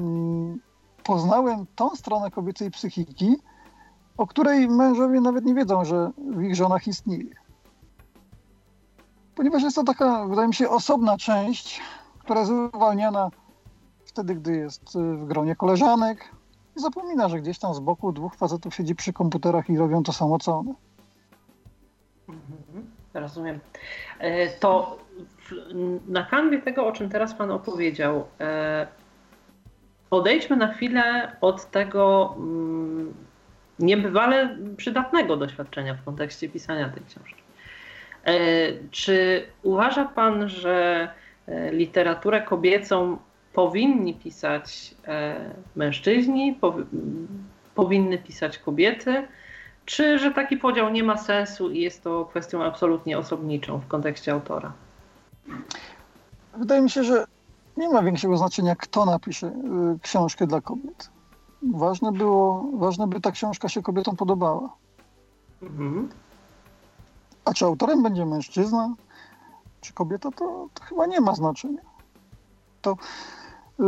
[1.04, 3.36] poznałem tą stronę kobiecej psychiki,
[4.18, 7.36] o której mężowie nawet nie wiedzą, że w ich żonach istnieje.
[9.36, 11.82] Ponieważ jest to taka, wydaje mi się, osobna część,
[12.26, 13.30] która jest uwalniana
[14.06, 16.32] wtedy, gdy jest y, w gronie koleżanek
[16.78, 20.14] i zapomina, że gdzieś tam z boku dwóch facetów siedzi przy komputerach i robią to
[20.14, 20.74] samo co one.
[22.30, 23.60] Mhm, rozumiem.
[24.20, 24.98] E, to
[26.08, 28.88] na kanwie tego, o czym teraz Pan opowiedział, e,
[30.10, 33.14] odejdźmy na chwilę od tego mm,
[33.80, 37.44] niebywale przydatnego doświadczenia w kontekście pisania tej książki.
[38.24, 38.34] E,
[38.92, 41.10] czy uważa Pan, że
[41.72, 43.18] literaturę kobiecą
[43.54, 44.96] powinni pisać
[45.76, 46.60] mężczyźni,
[47.76, 49.28] powinny pisać kobiety?
[49.86, 54.32] Czy że taki podział nie ma sensu i jest to kwestią absolutnie osobniczą w kontekście
[54.32, 54.74] autora?
[56.58, 57.26] Wydaje mi się, że
[57.78, 59.52] nie ma większego znaczenia, kto napisze y,
[60.02, 61.10] książkę dla kobiet.
[61.74, 64.70] Ważne było, ważne by ta książka się kobietom podobała.
[65.62, 66.10] Mhm.
[67.46, 68.94] A czy autorem będzie mężczyzna,
[69.86, 71.82] czy kobieta, to, to chyba nie ma znaczenia.
[72.82, 72.98] To
[73.80, 73.84] y,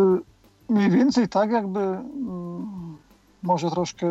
[0.70, 1.98] mniej więcej tak, jakby y,
[3.44, 4.08] może troszkę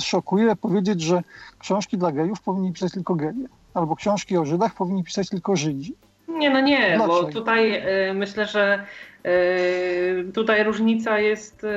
[0.00, 1.22] szokuje powiedzieć, że
[1.58, 5.94] książki dla gejów powinni pisać tylko geje, albo książki o Żydach powinni pisać tylko Żydzi.
[6.28, 8.84] Nie, no nie, bo tutaj y, myślę, że
[9.26, 11.68] y, tutaj różnica jest y,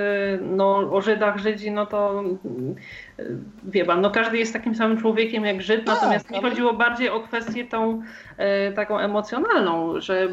[0.42, 2.24] no, o Żydach, Żydzi, no to
[3.64, 7.10] wie pan, no każdy jest takim samym człowiekiem jak Żyd, tak, natomiast mi chodziło bardziej
[7.10, 8.02] o kwestię tą
[8.76, 10.28] taką emocjonalną, że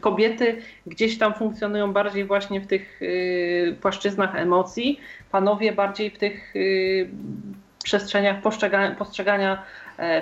[0.00, 3.00] kobiety gdzieś tam funkcjonują bardziej właśnie w tych
[3.80, 6.54] płaszczyznach emocji, panowie bardziej w tych
[7.84, 9.62] przestrzeniach postrzegania, postrzegania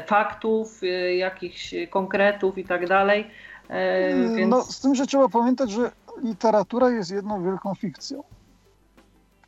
[0.06, 3.30] faktów, e, jakichś konkretów i tak dalej.
[3.70, 3.74] E,
[4.12, 4.50] mm, więc...
[4.50, 5.90] No, z tym, że trzeba pamiętać, że
[6.22, 8.22] literatura jest jedną wielką fikcją.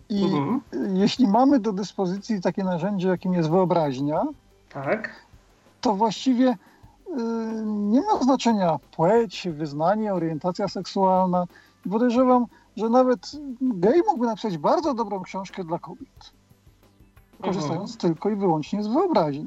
[0.09, 0.61] I mhm.
[0.97, 4.25] jeśli mamy do dyspozycji takie narzędzie, jakim jest wyobraźnia,
[4.69, 5.27] tak.
[5.81, 6.57] to właściwie y,
[7.65, 11.47] nie ma znaczenia płeć, wyznanie, orientacja seksualna.
[11.91, 12.47] Podejrzewam,
[12.77, 16.33] że nawet gej mógłby napisać bardzo dobrą książkę dla kobiet,
[17.43, 17.99] korzystając mhm.
[18.01, 19.47] tylko i wyłącznie z wyobraźni.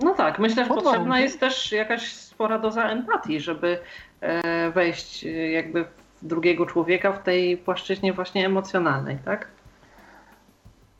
[0.00, 3.78] No tak, myślę, że potrzebna jest też jakaś spora doza empatii, żeby
[4.20, 5.84] e, wejść e, jakby
[6.22, 9.48] w drugiego człowieka w tej płaszczyźnie właśnie emocjonalnej, tak?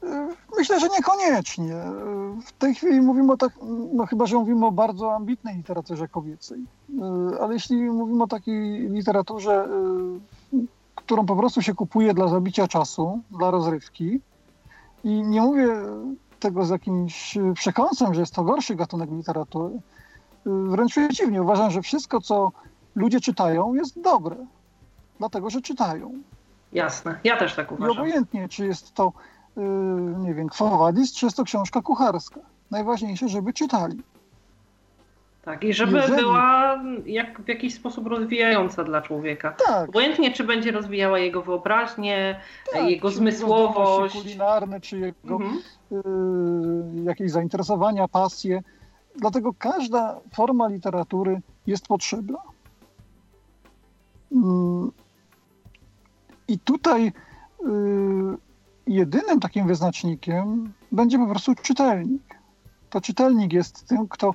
[0.02, 0.28] E,
[0.58, 1.74] myślę, że niekoniecznie.
[2.46, 3.52] W tej chwili mówimy o tak,
[3.92, 6.58] no chyba, że mówimy o bardzo ambitnej literaturze kobiecej.
[7.40, 9.68] Ale jeśli mówimy o takiej literaturze,
[10.94, 14.20] którą po prostu się kupuje dla zabicia czasu, dla rozrywki,
[15.04, 15.68] i nie mówię
[16.40, 19.80] tego z jakimś przekąsem, że jest to gorszy gatunek literatury.
[20.46, 22.52] Wręcz przeciwnie, uważam, że wszystko, co
[22.94, 24.36] ludzie czytają, jest dobre.
[25.18, 26.12] Dlatego, że czytają.
[26.72, 27.96] Jasne, ja też tak uważam.
[27.96, 29.12] I obojętnie, czy jest to,
[29.56, 29.64] yy,
[30.18, 32.40] nie wiem, Kwowadis, czy jest to książka kucharska.
[32.70, 34.02] Najważniejsze, żeby czytali.
[35.48, 36.22] Tak, i żeby Jeżeli...
[36.22, 39.54] była jak, w jakiś sposób rozwijająca dla człowieka.
[39.66, 39.88] Tak.
[39.88, 42.40] Obojętnie, czy będzie rozwijała jego wyobraźnię,
[42.72, 44.14] tak, jego zmysłowość.
[44.14, 45.58] kulinarne, czy jego mhm.
[45.92, 48.62] y, jakieś zainteresowania, pasje.
[49.16, 52.38] Dlatego każda forma literatury jest potrzebna.
[54.32, 54.90] Mm.
[56.48, 57.12] I tutaj y,
[58.86, 62.38] jedynym takim wyznacznikiem będzie po prostu czytelnik.
[62.90, 64.34] To czytelnik jest tym, kto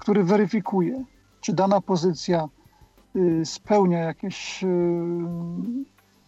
[0.00, 1.04] który weryfikuje,
[1.40, 2.48] czy dana pozycja
[3.16, 4.66] y, spełnia jakieś y,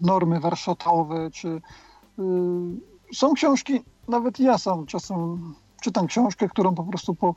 [0.01, 1.61] normy warsztatowe, czy
[3.15, 7.35] są książki, nawet ja sam czasem czytam książkę, którą po prostu po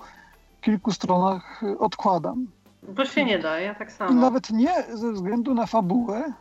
[0.62, 2.48] kilku stronach odkładam.
[2.96, 4.14] To się nie da, ja tak samo.
[4.14, 6.34] Nawet nie ze względu na fabułę,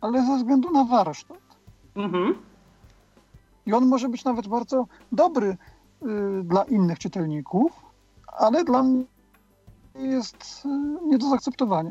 [0.00, 1.38] ale ze względu na warsztat.
[1.96, 2.34] Mhm.
[3.66, 5.56] I on może być nawet bardzo dobry y,
[6.44, 7.89] dla innych czytelników,
[8.38, 9.04] ale dla mnie
[9.94, 10.68] jest e,
[11.06, 11.90] nie do zaakceptowania.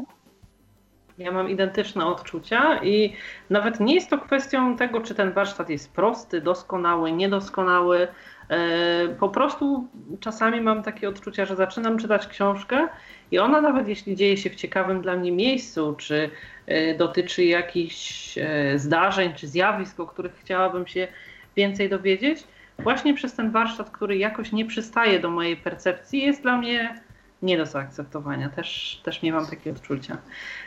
[1.17, 3.13] Ja mam identyczne odczucia i
[3.49, 8.07] nawet nie jest to kwestią tego, czy ten warsztat jest prosty, doskonały, niedoskonały.
[8.49, 9.87] E, po prostu
[10.19, 12.87] czasami mam takie odczucia, że zaczynam czytać książkę
[13.31, 16.29] i ona nawet jeśli dzieje się w ciekawym dla mnie miejscu, czy
[16.67, 18.37] e, dotyczy jakichś
[18.75, 21.07] zdarzeń, czy zjawisk, o których chciałabym się
[21.55, 22.43] więcej dowiedzieć,
[22.83, 27.01] właśnie przez ten warsztat, który jakoś nie przystaje do mojej percepcji, jest dla mnie
[27.41, 28.49] nie do zaakceptowania.
[28.49, 30.17] Też, też nie mam takie odczucia.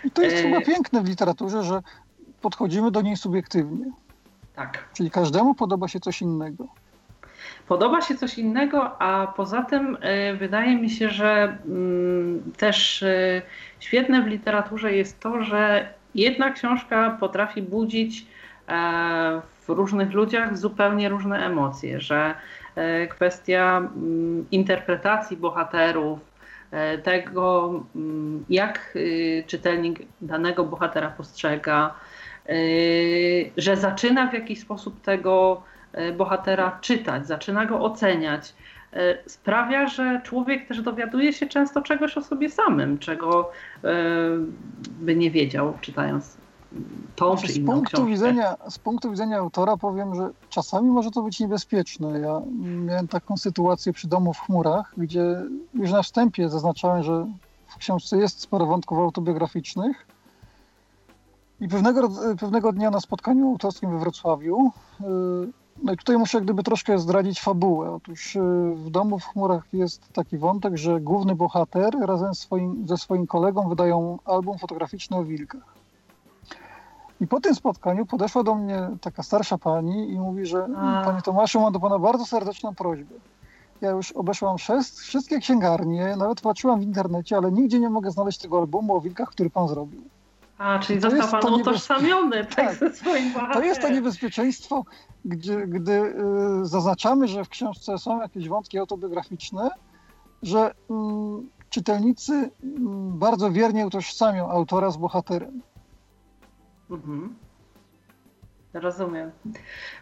[0.05, 0.43] I to jest e...
[0.43, 1.81] chyba piękne w literaturze, że
[2.41, 3.85] podchodzimy do niej subiektywnie.
[4.55, 4.89] Tak.
[4.93, 6.69] Czyli każdemu podoba się coś innego.
[7.69, 11.59] Podoba się coś innego, a poza tym y, wydaje mi się, że
[12.49, 13.43] y, też y,
[13.81, 18.27] świetne w literaturze jest to, że jedna książka potrafi budzić
[18.69, 22.35] e, w różnych ludziach zupełnie różne emocje, że
[22.75, 26.33] e, kwestia mm, interpretacji bohaterów,
[27.03, 28.99] tego, mm, jak
[29.47, 31.95] czytelnik danego bohatera postrzega,
[33.57, 35.63] że zaczyna w jakiś sposób tego
[36.17, 38.55] bohatera czytać, zaczyna go oceniać,
[39.27, 43.51] sprawia, że człowiek też dowiaduje się często czegoś o sobie samym, czego
[45.01, 46.42] by nie wiedział, czytając
[47.17, 48.11] tą znaczy, czy inną z punktu książkę.
[48.11, 52.21] Widzenia, z punktu widzenia autora powiem, że czasami może to być niebezpieczne.
[52.21, 52.43] Ja
[52.87, 55.43] miałem taką sytuację przy Domu w chmurach, gdzie
[55.75, 57.27] już na wstępie zaznaczałem, że
[57.67, 60.07] w książce jest sporo wątków autobiograficznych.
[61.61, 62.09] I pewnego,
[62.41, 64.71] pewnego dnia na spotkaniu autorskim we Wrocławiu,
[65.01, 65.05] y,
[65.83, 67.91] no i tutaj muszę gdyby troszkę zdradzić fabułę.
[67.91, 68.41] Otóż y,
[68.75, 73.69] w Domu w chmurach jest taki wątek, że główny bohater razem swoim, ze swoim kolegą
[73.69, 75.82] wydają album fotograficzny o wilkach.
[77.23, 81.03] I po tym spotkaniu podeszła do mnie taka starsza pani i mówi, że A.
[81.05, 83.15] panie Tomaszu, mam do pana bardzo serdeczną prośbę.
[83.81, 84.57] Ja już obeszłam
[85.01, 89.29] wszystkie księgarnie, nawet patrzyłam w internecie, ale nigdzie nie mogę znaleźć tego albumu o wilkach,
[89.29, 90.03] który pan zrobił.
[90.59, 93.63] A, czyli to został pan utożsamiony tak, tak, ze swoim bohaterem.
[93.63, 94.85] To jest to niebezpieczeństwo,
[95.25, 99.71] gdzie, gdy y, zaznaczamy, że w książce są jakieś wątki autobiograficzne,
[100.43, 100.75] że y,
[101.71, 102.51] czytelnicy y,
[103.09, 105.63] bardzo wiernie utożsamią autora z bohaterem.
[106.93, 107.35] Mhm.
[108.75, 109.31] Rozumiem.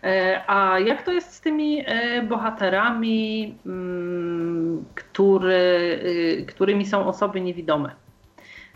[0.02, 7.40] E, a jak to jest z tymi e, bohaterami, mm, który, y, którymi są osoby
[7.40, 7.94] niewidome?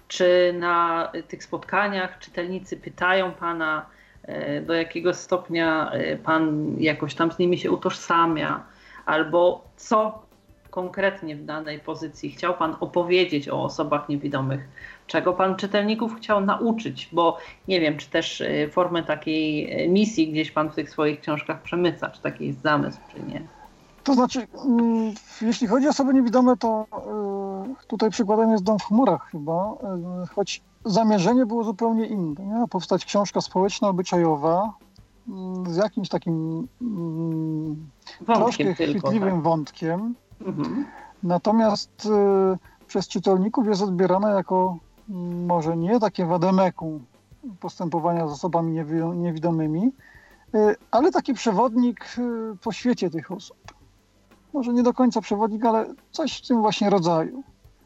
[0.08, 3.86] Czy na tych spotkaniach czytelnicy pytają pana,
[4.22, 5.92] e, do jakiego stopnia
[6.24, 8.64] pan jakoś tam z nimi się utożsamia,
[9.06, 10.24] albo co
[10.70, 14.68] konkretnie w danej pozycji chciał pan opowiedzieć o osobach niewidomych?
[15.06, 17.38] Czego pan czytelników chciał nauczyć, bo
[17.68, 21.62] nie wiem, czy też y, formę takiej y, misji gdzieś pan w tych swoich książkach
[21.62, 23.42] przemyca, czy taki jest zamysł, czy nie.
[24.04, 26.86] To znaczy, mm, jeśli chodzi o osoby niewidome, to
[27.82, 29.74] y, tutaj przykładem jest Dom w chmurach chyba,
[30.34, 32.46] choć zamierzenie było zupełnie inne.
[32.46, 34.72] Miała powstać książka społeczno-obyczajowa
[35.28, 37.90] mm, z jakimś takim mm,
[38.20, 39.42] wątkiem troszkę chwytliwym tak.
[39.42, 40.14] wątkiem.
[40.40, 40.86] Mhm.
[41.22, 42.08] Natomiast
[42.86, 44.78] przez czytelników jest odbierana jako
[45.08, 47.00] może nie takie wademeku
[47.60, 48.84] postępowania z osobami
[49.14, 49.92] niewidomymi,
[50.54, 53.56] y, ale taki przewodnik y, po świecie tych osób.
[54.52, 57.42] Może nie do końca przewodnik, ale coś w tym właśnie rodzaju.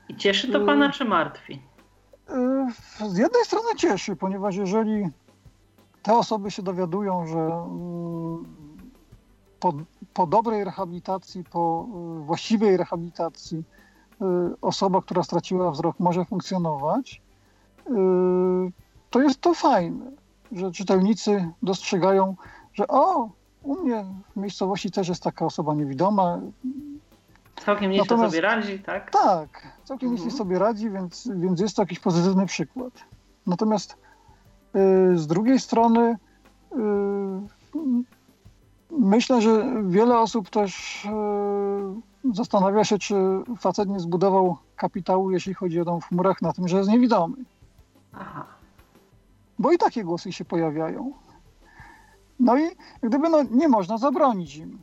[0.09, 1.63] I cieszy to pana, y, czy martwi?
[3.09, 5.09] Z jednej strony cieszy, ponieważ jeżeli
[6.03, 7.51] te osoby się dowiadują, że
[9.61, 9.73] po,
[10.15, 11.87] po dobrej rehabilitacji, po
[12.21, 13.65] właściwej rehabilitacji,
[14.61, 17.23] osoba, która straciła wzrok, może funkcjonować,
[17.87, 17.93] y,
[19.11, 20.11] to jest to fajne,
[20.53, 22.37] że czytelnicy dostrzegają,
[22.73, 23.31] że o,
[23.63, 24.05] u mnie
[24.37, 26.41] w miejscowości też jest taka osoba niewidoma.
[27.65, 29.11] Całkiem nieźle Natomiast, sobie radzi, tak?
[29.11, 30.13] Tak, całkiem mhm.
[30.25, 32.93] nieźle sobie radzi, więc, więc jest to jakiś pozytywny przykład.
[33.47, 33.97] Natomiast
[34.77, 36.17] y, z drugiej strony
[38.91, 41.07] myślę, że wiele osób też
[42.33, 43.15] zastanawia się, czy
[43.59, 47.37] facet nie zbudował kapitału, jeśli chodzi o dom w chmurach, na tym, że jest niewidomy.
[48.13, 48.47] Aha.
[49.59, 51.13] Bo i takie głosy się pojawiają.
[52.41, 52.63] No i
[53.03, 54.79] gdyby no, nie można zabronić im.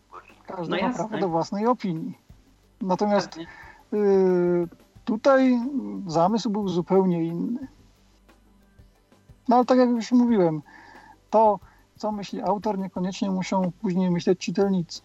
[0.48, 2.18] Każdy no ma prawo do własnej opinii.
[2.82, 4.68] Natomiast y,
[5.06, 5.60] tutaj
[6.08, 7.68] zamysł był zupełnie inny.
[9.50, 10.62] No ale tak jak już mówiłem,
[11.30, 11.60] to
[11.96, 15.02] co myśli autor, niekoniecznie muszą później myśleć czytelnicy.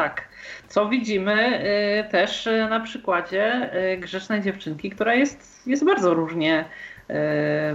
[0.00, 0.28] Tak,
[0.68, 1.62] co widzimy
[2.06, 6.64] y, też y, na przykładzie y, Grzecznej Dziewczynki, która jest, jest bardzo różnie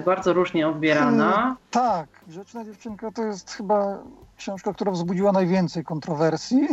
[0.06, 1.32] bardzo różnie odbierana.
[1.32, 4.04] Hmm, tak, Grzeczna Dziewczynka to jest chyba
[4.38, 6.68] książka, która wzbudziła najwięcej kontrowersji.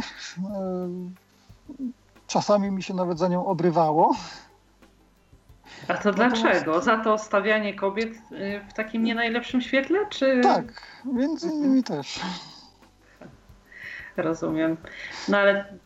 [2.26, 4.14] Czasami mi się nawet za nią obrywało.
[5.88, 6.82] A to dlaczego?
[6.82, 8.12] Za to stawianie kobiet
[8.70, 9.98] w takim nie najlepszym świetle?
[10.11, 10.40] Czy...
[10.40, 12.20] Tak, między innymi też.
[14.16, 14.76] Rozumiem.
[15.28, 15.78] No ale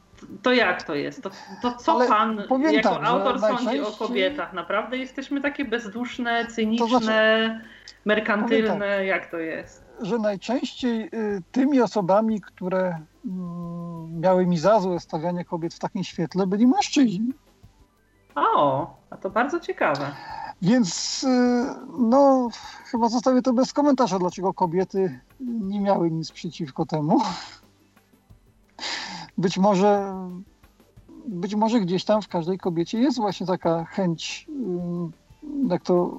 [0.42, 1.22] to jak to jest?
[1.22, 1.30] To,
[1.62, 2.36] to co ale pan
[2.72, 4.52] jako tak, autor sądzi o kobietach?
[4.52, 7.60] Naprawdę jesteśmy takie bezduszne, cyniczne, to znaczy,
[8.04, 8.96] merkantylne?
[8.96, 9.86] Tak, jak to jest?
[10.00, 13.28] Że najczęściej y, tymi osobami, które y,
[14.20, 17.32] miały mi za złe stawianie kobiet w takim świetle, byli mężczyźni.
[18.34, 20.12] O, a to bardzo ciekawe.
[20.62, 21.28] Więc y,
[21.98, 22.48] no,
[22.90, 27.20] chyba zostawię to bez komentarza, dlaczego kobiety nie miały nic przeciwko temu
[29.38, 30.14] być może,
[31.26, 34.46] być może gdzieś tam w każdej kobiecie jest właśnie taka chęć,
[35.68, 36.18] jak to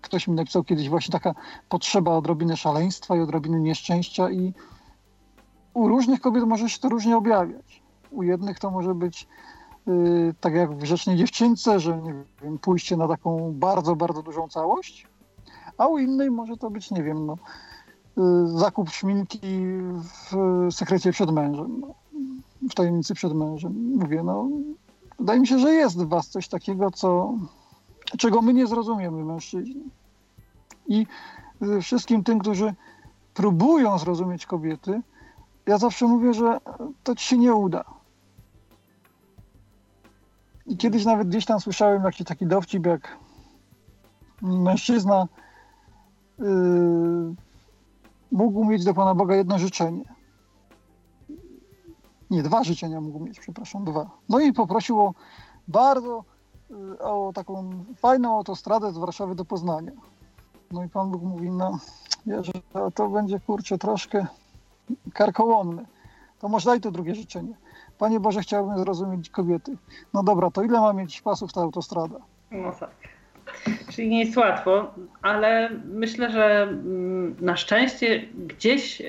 [0.00, 1.34] ktoś mi napisał kiedyś, właśnie taka
[1.68, 4.52] potrzeba odrobiny szaleństwa i odrobiny nieszczęścia i
[5.74, 7.82] u różnych kobiet może się to różnie objawiać.
[8.10, 9.28] U jednych to może być
[9.86, 14.48] yy, tak jak w Grzecznej Dziewczynce, że nie wiem, pójście na taką bardzo, bardzo dużą
[14.48, 15.06] całość,
[15.78, 17.36] a u innej może to być, nie wiem, no,
[18.44, 19.66] zakup szminki
[20.02, 20.34] w
[20.70, 21.82] sekrecie przed mężem,
[22.70, 23.96] w tajemnicy przed mężem.
[23.96, 24.48] Mówię, no,
[25.18, 27.34] wydaje mi się, że jest w was coś takiego, co,
[28.18, 29.84] czego my nie zrozumiemy, mężczyźni.
[30.86, 31.06] I
[31.82, 32.74] wszystkim tym, którzy
[33.34, 35.02] próbują zrozumieć kobiety,
[35.66, 36.58] ja zawsze mówię, że
[37.02, 37.84] to ci się nie uda.
[40.66, 43.18] I kiedyś nawet gdzieś tam słyszałem jakiś taki dowcip, jak
[44.42, 45.28] mężczyzna
[46.38, 47.34] yy,
[48.34, 50.04] mógł mieć do Pana Boga jedno życzenie.
[52.30, 54.10] Nie, dwa życzenia mógł mieć, przepraszam, dwa.
[54.28, 55.14] No i poprosił o
[55.68, 56.24] bardzo,
[56.70, 59.92] yy, o taką fajną autostradę z Warszawy do Poznania.
[60.72, 61.78] No i Pan Bóg mówi, no,
[62.26, 62.52] że
[62.94, 64.26] to będzie, kurczę, troszkę
[65.12, 65.86] karkołomny.
[66.38, 67.54] To może daj to drugie życzenie.
[67.98, 69.76] Panie Boże, chciałbym zrozumieć kobiety.
[70.12, 72.18] No dobra, to ile ma mieć pasów ta autostrada?
[72.50, 73.13] No tak.
[73.90, 79.04] Czyli nie jest łatwo, ale myślę, że mm, na szczęście gdzieś e,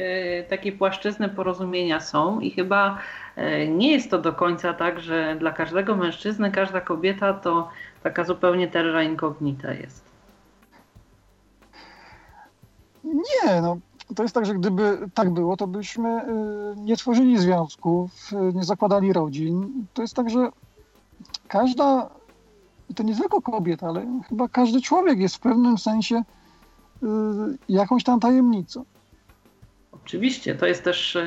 [0.49, 2.97] takie płaszczyzny porozumienia są i chyba
[3.35, 7.69] e, nie jest to do końca tak, że dla każdego mężczyzny każda kobieta to
[8.03, 10.05] taka zupełnie terra incognita jest.
[13.03, 13.77] Nie, no
[14.15, 16.25] to jest tak, że gdyby tak było, to byśmy y,
[16.77, 18.11] nie tworzyli związków,
[18.53, 19.85] nie zakładali rodzin.
[19.93, 20.49] To jest tak, że
[21.47, 22.09] każda,
[22.89, 27.07] i to nie tylko kobieta, ale chyba każdy człowiek jest w pewnym sensie y,
[27.69, 28.85] jakąś tam tajemnicą.
[30.05, 31.17] Oczywiście, to jest też.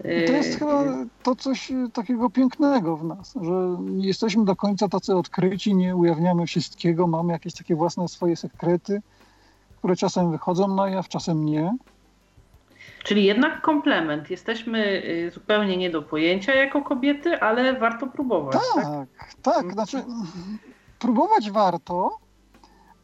[0.00, 0.84] I to jest chyba
[1.22, 6.46] to coś takiego pięknego w nas, że nie jesteśmy do końca tacy odkryci, nie ujawniamy
[6.46, 9.02] wszystkiego, mamy jakieś takie własne swoje sekrety,
[9.78, 11.76] które czasem wychodzą na jaw, czasem nie.
[13.04, 14.30] Czyli jednak komplement.
[14.30, 18.56] Jesteśmy y, zupełnie nie do pojęcia jako kobiety, ale warto próbować.
[18.74, 19.08] Tak, tak,
[19.42, 19.72] tak.
[19.72, 20.02] Znaczy,
[21.00, 22.18] próbować warto,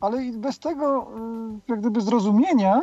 [0.00, 1.08] ale i bez tego,
[1.66, 2.80] y, jak gdyby zrozumienia,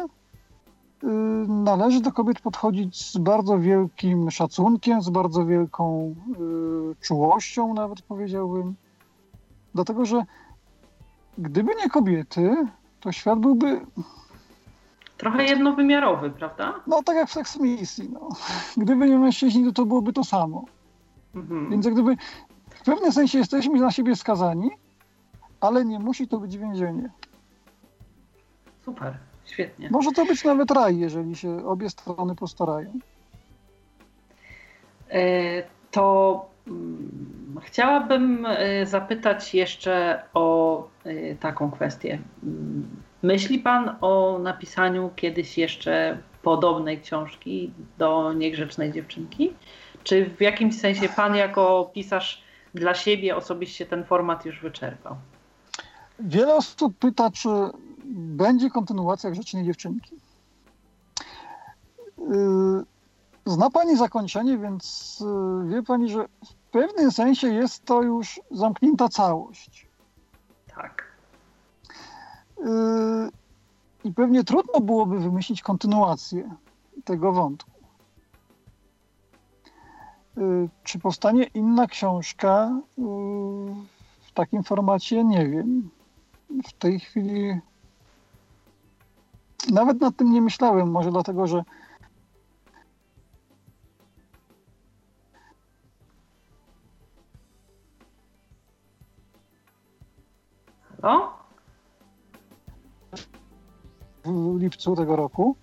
[1.03, 1.07] y,
[1.47, 6.15] należy do kobiet podchodzić z bardzo wielkim szacunkiem, z bardzo wielką
[7.01, 8.75] czułością, nawet powiedziałbym.
[9.75, 10.23] Dlatego, że
[11.37, 12.67] gdyby nie kobiety,
[12.99, 13.81] to świat byłby
[15.17, 16.73] Trochę jednowymiarowy, prawda?
[16.87, 18.09] No tak jak w seks misji.
[18.13, 18.29] No.
[18.77, 20.65] Gdyby nie mężczyźni, to, to byłoby to samo.
[21.35, 21.69] Mhm.
[21.69, 22.15] Więc jak gdyby
[22.69, 24.69] w pewnym sensie jesteśmy na siebie skazani,
[25.63, 27.09] ale nie musi to być więzienie.
[28.85, 29.89] Super, świetnie.
[29.91, 32.93] Może to być nawet raj, jeżeli się obie strony postarają.
[35.09, 35.19] E,
[35.91, 42.19] to mm, chciałabym e, zapytać jeszcze o e, taką kwestię.
[42.43, 42.87] Mm,
[43.23, 49.53] Myśli Pan o napisaniu kiedyś jeszcze podobnej książki do Niegrzecznej Dziewczynki?
[50.03, 52.43] Czy w jakimś sensie Pan jako pisarz
[52.73, 55.15] dla siebie osobiście ten format już wyczerpał?
[56.19, 57.49] Wiele osób pyta, czy
[58.05, 60.15] będzie kontynuacja Grzecznej Dziewczynki.
[62.17, 62.83] Yy,
[63.45, 65.17] zna Pani zakończenie, więc
[65.61, 69.87] yy, wie Pani, że w pewnym sensie jest to już zamknięta całość.
[70.75, 71.03] Tak.
[72.57, 73.29] Yy,
[74.03, 76.55] I pewnie trudno byłoby wymyślić kontynuację
[77.05, 77.71] tego wątku.
[80.83, 82.81] Czy powstanie inna książka
[84.21, 85.23] w takim formacie?
[85.23, 85.89] Nie wiem.
[86.67, 87.59] W tej chwili
[89.71, 90.91] nawet nad tym nie myślałem.
[90.91, 91.63] Może dlatego, że
[101.01, 101.33] Halo?
[104.25, 105.55] w lipcu tego roku.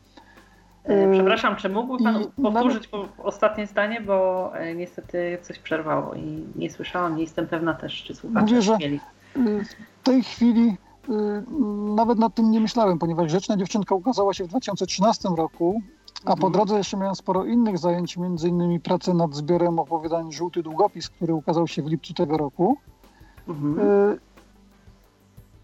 [0.85, 3.11] E, przepraszam, czy mógłby Pan powtórzyć nawet...
[3.19, 8.15] ostatnie zdanie, bo e, niestety coś przerwało i nie słyszałam, nie jestem pewna też, czy
[8.15, 9.01] słuchacze Mówię, że mieli.
[9.35, 10.77] W tej chwili
[11.95, 15.83] nawet nad tym nie myślałem, ponieważ Grzeczna Dziewczynka ukazała się w 2013 roku,
[16.25, 16.53] a po mhm.
[16.53, 21.35] drodze jeszcze miałem sporo innych zajęć, między innymi pracę nad zbiorem opowiadań Żółty Długopis, który
[21.35, 22.77] ukazał się w lipcu tego roku.
[23.49, 23.79] Mhm.
[23.79, 24.17] E,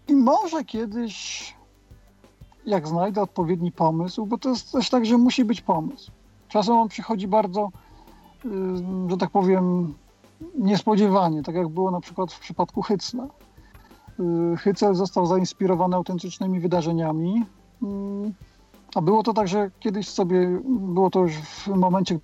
[0.07, 1.57] I może kiedyś
[2.65, 6.11] jak znajdę odpowiedni pomysł, bo to jest też tak, że musi być pomysł.
[6.47, 7.69] Czasem on przychodzi bardzo,
[8.45, 8.49] y,
[9.09, 9.93] że tak powiem,
[10.55, 13.27] niespodziewanie, tak jak było na przykład w przypadku Hycla.
[14.19, 17.45] Y, Hycel został zainspirowany autentycznymi wydarzeniami,
[17.83, 17.85] y,
[18.95, 22.19] a było to tak, że kiedyś sobie, było to już w momencie,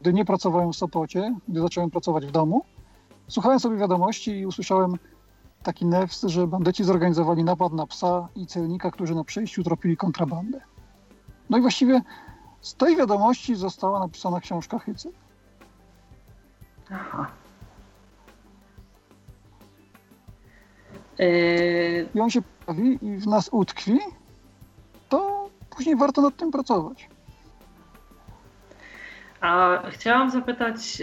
[0.00, 2.64] gdy nie pracowałem w Sopocie, gdy zacząłem pracować w domu,
[3.28, 4.94] słuchałem sobie wiadomości i usłyszałem
[5.62, 10.60] taki nefs, że bandyci zorganizowali napad na psa i celnika, którzy na przejściu tropili kontrabandę.
[11.50, 12.00] No i właściwie
[12.60, 15.12] z tej wiadomości została napisana książka Hycy.
[16.90, 17.43] Aha.
[22.14, 23.98] I on się pojawi i w nas utkwi,
[25.08, 27.08] to później warto nad tym pracować.
[29.40, 31.02] A chciałam zapytać,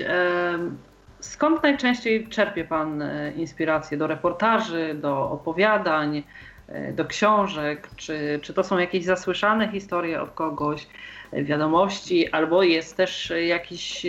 [1.22, 6.24] skąd najczęściej czerpie Pan e, inspirację do reportaży, do opowiadań,
[6.68, 7.90] e, do książek?
[7.96, 10.88] Czy, czy to są jakieś zasłyszane historie od kogoś,
[11.32, 14.06] e, wiadomości, albo jest też jakiś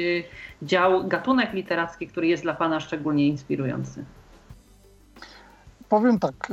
[0.62, 4.05] dział, gatunek literacki, który jest dla Pana szczególnie inspirujący?
[5.93, 6.53] Powiem tak.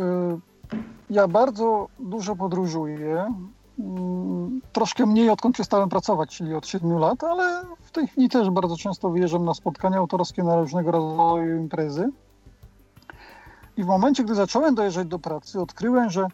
[1.09, 3.33] Ja bardzo dużo podróżuję.
[3.79, 8.49] Mm, troszkę mniej odkąd przestałem pracować, czyli od 7 lat, ale w tej chwili też
[8.49, 12.09] bardzo często wyjeżdżam na spotkania autorskie na różnego rodzaju imprezy.
[13.77, 16.27] I w momencie, gdy zacząłem dojeżdżać do pracy, odkryłem, że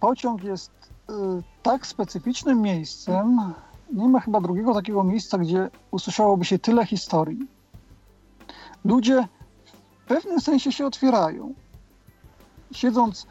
[0.00, 0.72] pociąg jest
[1.10, 1.12] y,
[1.62, 3.38] tak specyficznym miejscem,
[3.92, 7.48] nie ma chyba drugiego takiego miejsca, gdzie usłyszałoby się tyle historii.
[8.84, 9.28] Ludzie
[10.04, 11.54] w pewnym sensie się otwierają.
[12.72, 13.26] Siedząc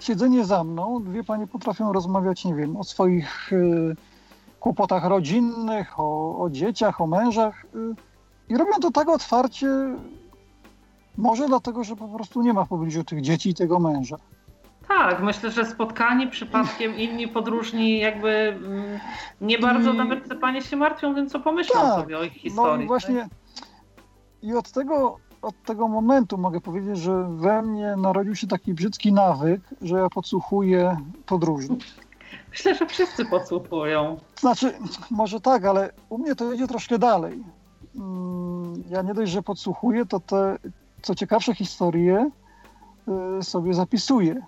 [0.00, 3.96] siedzenie za mną, dwie panie potrafią rozmawiać, nie wiem, o swoich y,
[4.60, 7.64] kłopotach rodzinnych, o, o, dzieciach, o mężach.
[7.64, 7.94] Y,
[8.48, 9.68] I robią to tak otwarcie,
[11.16, 14.16] może dlatego, że po prostu nie ma w pobliżu tych dzieci i tego męża.
[14.88, 18.98] Tak, myślę, że spotkani przypadkiem inni podróżni jakby mm,
[19.40, 19.96] nie bardzo I...
[19.96, 22.84] nawet te panie się martwią tym, co pomyślą tak, sobie o ich historii.
[22.84, 23.68] No właśnie tak?
[24.42, 29.12] i od tego od tego momentu mogę powiedzieć, że we mnie narodził się taki brzydki
[29.12, 31.78] nawyk, że ja podsłuchuję podróżnych.
[32.50, 34.16] Myślę, że wszyscy podsłuchują.
[34.38, 34.74] Znaczy,
[35.10, 37.44] może tak, ale u mnie to idzie troszkę dalej.
[37.96, 40.58] Mm, ja nie dość, że podsłuchuję, to te
[41.02, 42.30] co ciekawsze historie
[43.38, 44.42] y, sobie zapisuję.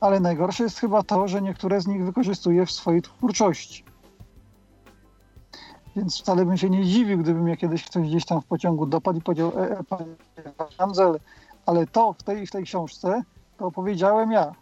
[0.00, 3.84] Ale najgorsze jest chyba to, że niektóre z nich wykorzystuję w swojej twórczości.
[5.96, 9.18] Więc wcale bym się nie dziwił, gdyby mnie kiedyś ktoś gdzieś tam w pociągu dopadł
[9.18, 10.04] i powiedział, e, e, panie
[10.78, 11.20] Handzel,
[11.66, 13.22] ale to w tej, w tej książce
[13.58, 14.52] to powiedziałem ja.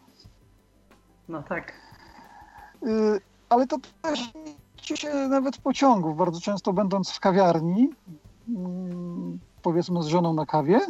[1.29, 1.73] No tak.
[2.83, 4.33] Y, ale to też
[4.83, 6.17] się nawet pociągów.
[6.17, 7.91] Bardzo często będąc w kawiarni,
[8.49, 8.53] y,
[9.63, 10.81] powiedzmy z żoną na kawie,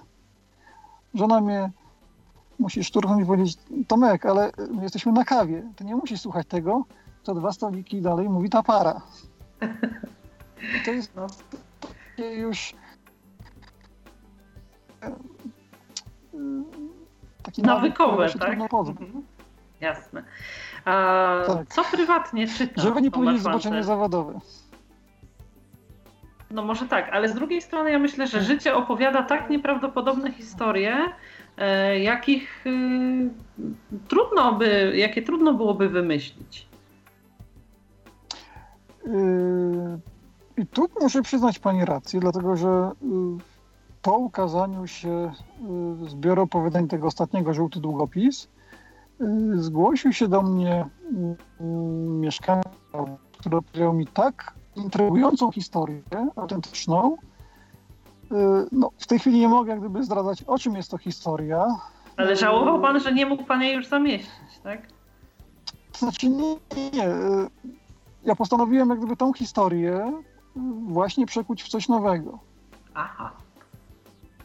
[1.15, 1.71] żona mnie
[2.59, 6.85] musi szturchnąć i powiedzieć, Tomek, ale my jesteśmy na kawie, ty nie musisz słuchać tego,
[7.23, 9.01] to dwa stoliki dalej mówi ta para.
[10.85, 11.27] To jest no,
[12.25, 12.75] już
[17.43, 18.59] taki nawykowe, tak?
[18.73, 19.25] Mhm.
[19.81, 20.25] Jasne.
[20.85, 21.69] A tak.
[21.69, 22.83] Co prywatnie czyta?
[22.83, 24.41] Żeby nie powiedzieć zobaczenie zawodowe.
[26.51, 30.97] No może tak, ale z drugiej strony ja myślę, że życie opowiada tak nieprawdopodobne historie,
[31.57, 33.31] e, jakich y,
[34.09, 36.67] trudno by, jakie trudno byłoby wymyślić.
[39.07, 39.99] Yy,
[40.57, 43.07] i tu muszę przyznać Pani rację, dlatego że y,
[44.03, 45.33] po ukazaniu się
[46.05, 48.49] y, zbioru opowiadań tego ostatniego Żółty Długopis
[49.21, 50.87] y, zgłosił się do mnie
[52.21, 52.67] mieszkaniec,
[53.39, 56.03] który opowiedział mi tak intrygującą historię,
[56.37, 57.17] autentyczną.
[58.73, 61.67] No, w tej chwili nie mogę jak gdyby zdradzać, o czym jest to historia.
[62.17, 64.89] Ale żałował Pan, że nie mógł Pan jej już zamieścić, tak?
[65.99, 66.55] Znaczy nie,
[66.93, 67.09] nie.
[68.25, 70.13] Ja postanowiłem jak gdyby tą historię
[70.87, 72.39] właśnie przekuć w coś nowego.
[72.95, 73.33] Aha.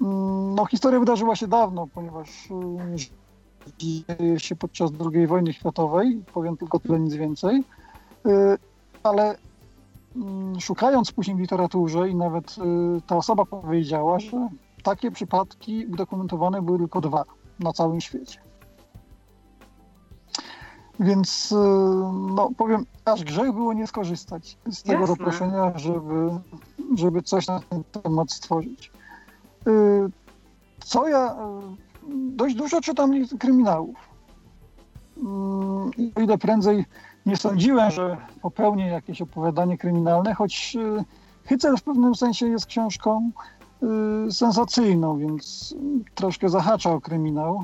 [0.01, 3.09] Mm, no, historia wydarzyła się dawno, ponieważ y,
[3.77, 7.63] dzieje się podczas II wojny światowej, powiem tylko tyle, nic więcej,
[8.25, 8.57] y,
[9.03, 9.35] ale
[10.15, 14.49] mm, szukając później w literaturze i nawet y, ta osoba powiedziała, że
[14.83, 17.25] takie przypadki udokumentowane były tylko dwa
[17.59, 18.48] na całym świecie.
[20.99, 21.53] Więc
[22.35, 25.15] no, powiem, aż grzech było nie skorzystać z tego Jasne.
[25.15, 26.29] zaproszenia, żeby,
[26.95, 28.91] żeby coś na ten temat stworzyć.
[29.67, 29.71] Y,
[30.79, 31.35] co ja y,
[32.35, 33.95] dość dużo czytam kryminałów.
[35.17, 35.21] Y,
[35.97, 36.85] I o ile prędzej
[37.25, 40.77] nie sądziłem, że popełnię jakieś opowiadanie kryminalne, choć
[41.45, 43.31] Hycel w pewnym sensie jest książką
[44.31, 45.75] sensacyjną, więc
[46.15, 47.63] troszkę zahacza o kryminał.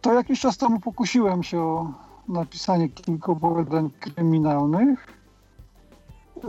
[0.00, 1.92] To jakiś czas temu pokusiłem się o
[2.28, 5.06] napisanie kilku opowiadań kryminalnych.
[6.44, 6.48] Y,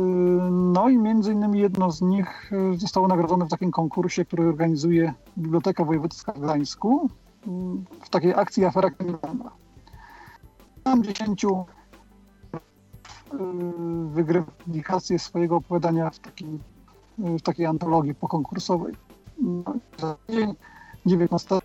[0.52, 5.14] no i między innymi jedno z nich y, zostało nagrodzone w takim konkursie, który organizuje
[5.38, 7.10] Biblioteka Wojewódzka w Gdańsku
[7.48, 7.50] y,
[8.02, 9.52] w takiej akcji Afera Kryminalna.
[10.86, 11.66] Mam dziesięciu
[14.06, 14.52] wygrywa
[15.18, 16.60] swojego opowiadania w, takim,
[17.18, 18.96] w takiej antologii pokonkursowej.
[19.42, 20.56] No, za dzień
[21.06, 21.61] 19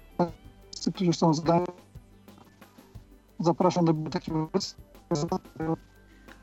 [0.95, 1.67] którzy są zdani
[3.41, 4.33] Zapraszam do Biblioteki.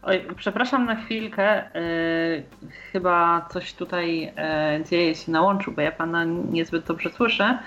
[0.03, 1.63] Oj, przepraszam na chwilkę.
[1.73, 7.59] Yy, chyba coś tutaj yy, dzieje się na łączu, bo ja pana niezbyt dobrze słyszę.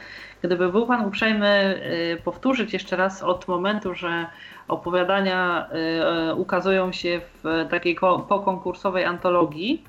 [0.43, 4.27] Gdyby był pan uprzejmy yy, powtórzyć jeszcze raz od momentu, że
[4.69, 5.69] opowiadania
[6.37, 7.97] ukazują się w takiej
[8.29, 9.85] pokonkursowej antologii.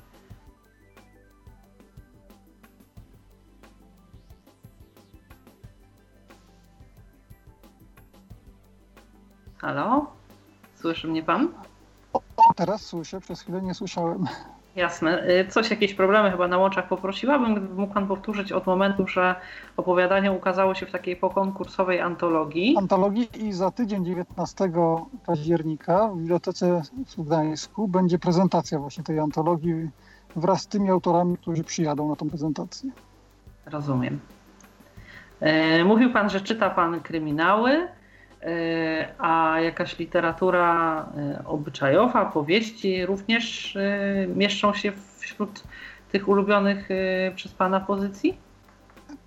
[9.58, 10.06] Halo?
[10.74, 11.48] Słyszy mnie pan?
[12.56, 14.26] Teraz słyszę, przez chwilę nie słyszałem.
[14.76, 15.28] Jasne.
[15.28, 19.34] Y, coś, jakieś problemy chyba na łączach poprosiłabym, gdyby mógł Pan powtórzyć od momentu, że
[19.76, 22.76] opowiadanie ukazało się w takiej pokonkursowej antologii.
[22.76, 24.70] Antologii i za tydzień 19
[25.26, 26.82] października w Bibliotece
[27.18, 29.90] w Gdańsku będzie prezentacja właśnie tej antologii
[30.36, 32.90] wraz z tymi autorami, którzy przyjadą na tą prezentację.
[33.66, 34.20] Rozumiem.
[35.80, 37.88] Y, mówił Pan, że czyta Pan kryminały.
[38.42, 45.62] E, a jakaś literatura e, obyczajowa, powieści również e, mieszczą się wśród
[46.12, 46.88] tych ulubionych
[47.34, 48.38] przez Pana pozycji?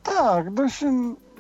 [0.04, 0.84] Tak, dość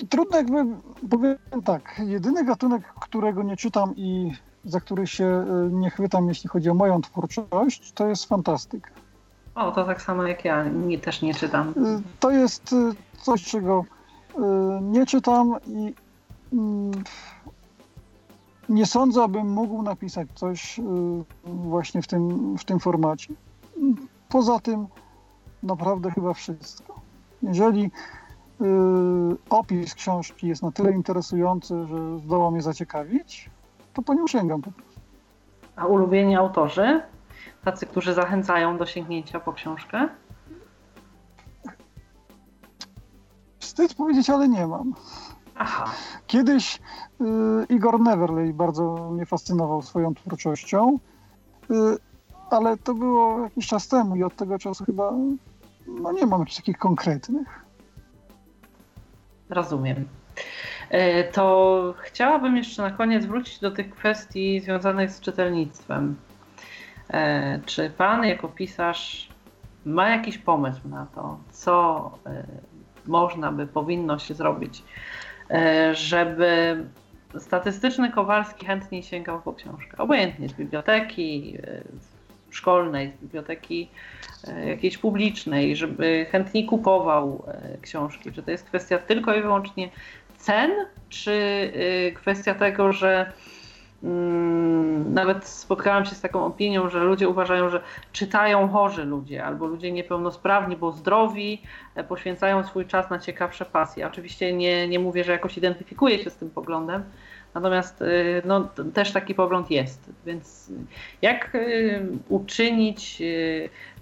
[0.09, 0.65] trudno jakby,
[1.09, 4.31] powiem tak, jedyny gatunek, którego nie czytam i
[4.65, 8.91] za który się nie chwytam, jeśli chodzi o moją twórczość, to jest fantastyka.
[9.55, 11.73] O, to tak samo jak ja, nie, też nie czytam.
[12.19, 12.75] To jest
[13.17, 13.85] coś, czego
[14.81, 15.93] nie czytam i
[16.53, 16.91] mm,
[18.71, 20.83] nie sądzę, abym mógł napisać coś y,
[21.45, 23.33] właśnie w tym, w tym formacie.
[24.29, 24.87] Poza tym
[25.63, 27.01] naprawdę chyba wszystko.
[27.43, 27.91] Jeżeli
[28.61, 28.65] y,
[29.49, 33.49] opis książki jest na tyle interesujący, że zdoła mnie zaciekawić,
[33.93, 35.01] to po nią sięgam po prostu.
[35.75, 37.01] A ulubieni autorzy?
[37.63, 40.09] Tacy, którzy zachęcają do sięgnięcia po książkę?
[43.59, 44.93] Wstyd powiedzieć, ale nie mam.
[45.61, 45.85] Aha.
[46.27, 46.79] Kiedyś
[47.21, 47.25] y,
[47.69, 50.99] Igor Neverley bardzo mnie fascynował swoją twórczością,
[51.71, 51.73] y,
[52.49, 55.13] ale to było jakiś czas temu i od tego czasu chyba
[55.87, 57.65] no nie mam jakichś takich konkretnych.
[59.49, 60.07] Rozumiem.
[60.89, 66.15] E, to chciałabym jeszcze na koniec wrócić do tych kwestii związanych z czytelnictwem.
[67.09, 69.29] E, czy pan jako pisarz
[69.85, 72.43] ma jakiś pomysł na to, co e,
[73.07, 74.83] można by, powinno się zrobić,
[75.91, 76.77] żeby
[77.39, 79.97] statystyczny Kowalski chętniej sięgał po książkę.
[79.97, 81.81] Obojętnie z biblioteki e,
[82.49, 83.89] szkolnej, z biblioteki
[84.47, 87.45] e, jakiejś publicznej, żeby chętniej kupował
[87.81, 88.31] książki.
[88.31, 89.89] Czy to jest kwestia tylko i wyłącznie
[90.37, 90.71] cen,
[91.09, 91.71] czy
[92.15, 93.31] kwestia tego, że
[95.09, 97.81] nawet spotkałam się z taką opinią, że ludzie uważają, że
[98.11, 101.61] czytają chorzy ludzie albo ludzie niepełnosprawni, bo zdrowi,
[101.95, 104.07] e, poświęcają swój czas na ciekawsze pasje.
[104.07, 107.03] Oczywiście nie, nie mówię, że jakoś identyfikuję się z tym poglądem,
[107.53, 110.09] natomiast y, no, też taki pogląd jest.
[110.25, 110.71] Więc
[111.21, 113.23] jak y, uczynić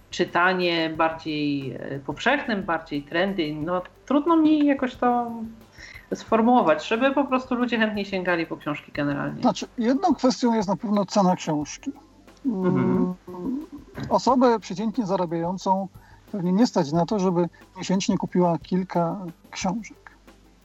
[0.10, 3.54] czytanie bardziej powszechnym, bardziej trendy?
[3.54, 5.32] No, trudno mi jakoś to
[6.16, 9.42] sformułować, żeby po prostu ludzie chętniej sięgali po książki generalnie.
[9.42, 11.92] Znaczy, jedną kwestią jest na pewno cena książki.
[12.46, 13.16] Mhm.
[14.10, 15.88] Osobę przeciętnie zarabiającą
[16.32, 19.18] pewnie nie stać na to, żeby miesięcznie kupiła kilka
[19.52, 20.12] książek.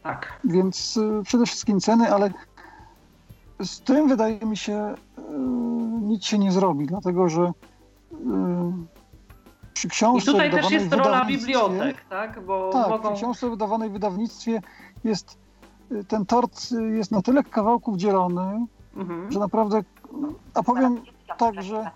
[0.02, 0.40] Tak.
[0.44, 2.30] Więc y, przede wszystkim ceny, ale
[3.62, 5.22] z tym wydaje mi się y,
[6.02, 8.14] nic się nie zrobi, dlatego że y,
[9.74, 12.44] przy książce I tutaj też jest rola bibliotek, tak?
[12.46, 13.08] Bo tak, mogą...
[13.08, 14.60] przy książce wydawanej w wydawnictwie
[15.04, 15.38] jest
[16.08, 19.32] ten tort jest na tyle kawałków dzielony, mhm.
[19.32, 19.84] że naprawdę,
[20.54, 21.02] a powiem
[21.38, 21.90] tak, że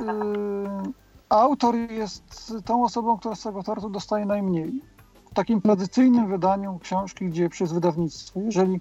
[0.00, 0.92] y,
[1.28, 4.82] autor jest tą osobą, która z tego tortu dostaje najmniej.
[5.30, 8.80] W takim tradycyjnym wydaniu książki, gdzie przez wydawnictwo, jeżeli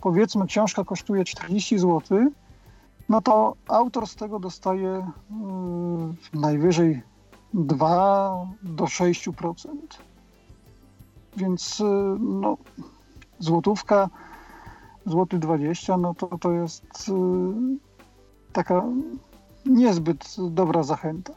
[0.00, 2.00] powiedzmy książka kosztuje 40 zł,
[3.08, 5.06] no to autor z tego dostaje
[6.34, 7.02] y, najwyżej
[7.54, 9.54] 2 do 6%.
[11.36, 11.84] Więc y,
[12.20, 12.56] no,
[13.38, 14.08] złotówka,
[15.06, 17.12] złoty 20, no to, to jest y,
[18.52, 18.84] taka
[19.66, 21.32] niezbyt dobra zachęta.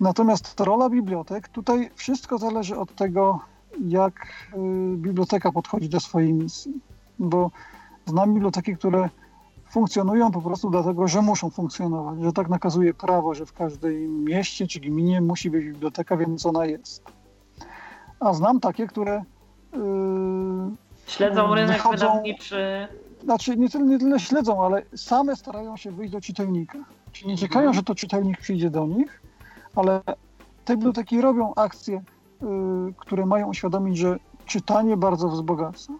[0.00, 3.40] Natomiast rola bibliotek, tutaj wszystko zależy od tego,
[3.80, 6.72] jak y, biblioteka podchodzi do swojej misji.
[7.18, 7.50] Bo
[8.06, 9.08] znam biblioteki, które
[9.70, 14.66] funkcjonują po prostu dlatego, że muszą funkcjonować, że tak nakazuje prawo, że w każdej mieście
[14.66, 17.17] czy gminie musi być biblioteka, więc ona jest.
[18.20, 19.24] A znam takie, które.
[19.72, 19.80] Yy,
[21.06, 22.88] śledzą rynek wychodzą, wydawniczy.
[23.24, 26.78] Znaczy, nie tyle, nie tyle śledzą, ale same starają się wyjść do czytelnika.
[27.12, 27.74] Czyli nie czekają, mhm.
[27.74, 29.22] że to czytelnik przyjdzie do nich,
[29.76, 30.00] ale
[30.64, 32.02] te biblioteki robią akcje,
[32.42, 32.48] yy,
[32.98, 35.92] które mają uświadomić, że czytanie bardzo wzbogaca.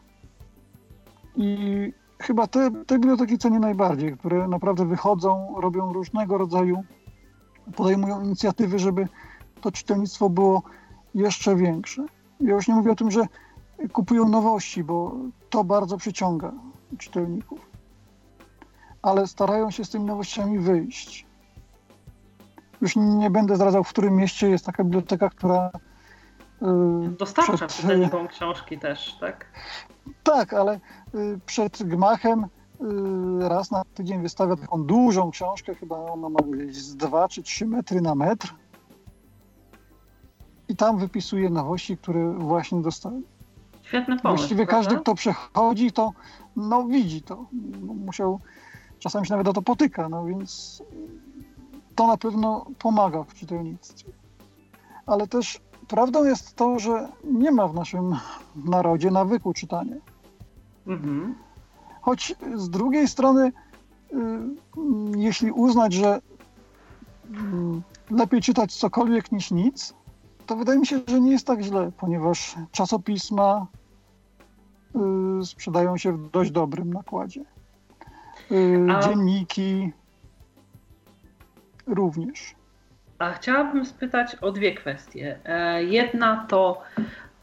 [1.36, 6.84] I chyba te, te biblioteki cenię najbardziej, które naprawdę wychodzą, robią różnego rodzaju,
[7.76, 9.08] podejmują inicjatywy, żeby
[9.60, 10.62] to czytelnictwo było
[11.14, 12.06] jeszcze większe.
[12.40, 13.22] Ja już nie mówię o tym, że
[13.92, 15.16] kupują nowości, bo
[15.50, 16.52] to bardzo przyciąga
[16.98, 17.70] czytelników.
[19.02, 21.26] Ale starają się z tymi nowościami wyjść.
[22.80, 25.70] Już nie będę zdradzał, w którym mieście jest taka biblioteka, która.
[26.62, 29.46] Yy, Dostarcza przed, czytelnikom książki też, tak?
[30.22, 30.80] Tak, ale
[31.14, 32.46] yy, przed gmachem
[32.80, 37.42] yy, raz na tydzień wystawia taką dużą książkę, chyba ona ma gdzieś z 2 czy
[37.42, 38.54] 3 metry na metr.
[40.68, 43.22] I tam wypisuje nowości, które właśnie dostali.
[43.82, 44.36] Świetny pomysł.
[44.36, 44.88] Właściwie prawda?
[44.88, 46.12] każdy, kto przechodzi, to
[46.56, 47.46] no, widzi to.
[47.82, 48.40] Musiał,
[48.98, 50.82] czasami się nawet o to potyka, no więc
[51.94, 54.12] to na pewno pomaga w czytelnictwie.
[55.06, 58.16] Ale też prawdą jest to, że nie ma w naszym
[58.56, 59.96] narodzie nawyku czytania.
[60.86, 61.34] Mhm.
[62.00, 63.52] Choć z drugiej strony,
[64.12, 64.16] y,
[65.16, 66.16] jeśli uznać, że
[68.10, 69.94] y, lepiej czytać cokolwiek niż nic,
[70.48, 73.66] to wydaje mi się, że nie jest tak źle, ponieważ czasopisma
[75.42, 77.40] y, sprzedają się w dość dobrym nakładzie.
[78.52, 79.00] Y, A...
[79.02, 79.92] Dzienniki
[81.86, 82.54] również.
[83.18, 85.38] A chciałabym spytać o dwie kwestie.
[85.44, 86.82] E, jedna to,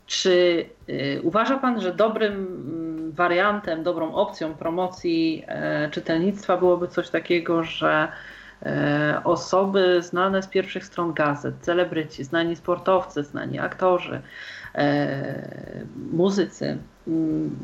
[0.05, 7.09] czy y, uważa Pan, że dobrym mm, wariantem, dobrą opcją promocji e, czytelnictwa byłoby coś
[7.09, 8.11] takiego, że
[9.23, 14.21] osoby znane z pierwszych stron gazet, celebryci, znani sportowcy, znani aktorzy,
[14.75, 15.47] e,
[16.11, 16.77] muzycy,
[17.07, 17.55] mm,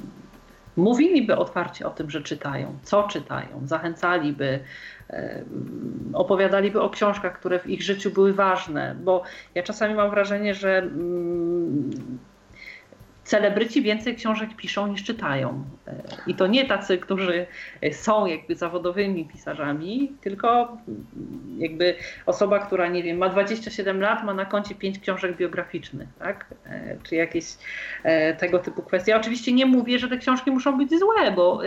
[0.78, 4.60] mówiliby otwarcie o tym, że czytają, co czytają, zachęcaliby,
[5.10, 5.44] e,
[6.14, 9.24] opowiadaliby o książkach, które w ich życiu były ważne, bo
[9.56, 11.92] ja czasami mam wrażenie, że mm,
[13.32, 15.64] celebryci więcej książek piszą niż czytają.
[15.88, 15.94] E,
[16.28, 17.46] I to nie tacy, którzy
[17.92, 20.78] są jakby zawodowymi pisarzami, tylko
[21.58, 26.46] jakby osoba, która nie wiem, ma 27 lat, ma na koncie 5 książek biograficznych, tak?
[26.66, 27.46] E, czy jakieś
[28.04, 29.12] e, tego typu kwestie.
[29.12, 31.62] Ja oczywiście nie mówię, że te książki muszą być złe, bo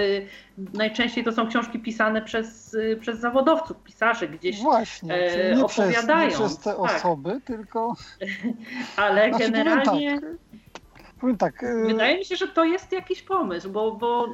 [0.75, 5.09] najczęściej to są książki pisane przez, przez zawodowców, pisarzy gdzieś Właśnie,
[5.57, 6.29] nie opowiadają.
[6.29, 6.81] Przez, nie przez te tak.
[6.81, 7.95] osoby, tylko.
[8.97, 10.21] Ale znaczy, generalnie.
[10.21, 10.44] Tak
[11.25, 11.63] Powiem tak.
[11.63, 14.29] Y, Wydaje mi się, że to jest jakiś pomysł, bo, bo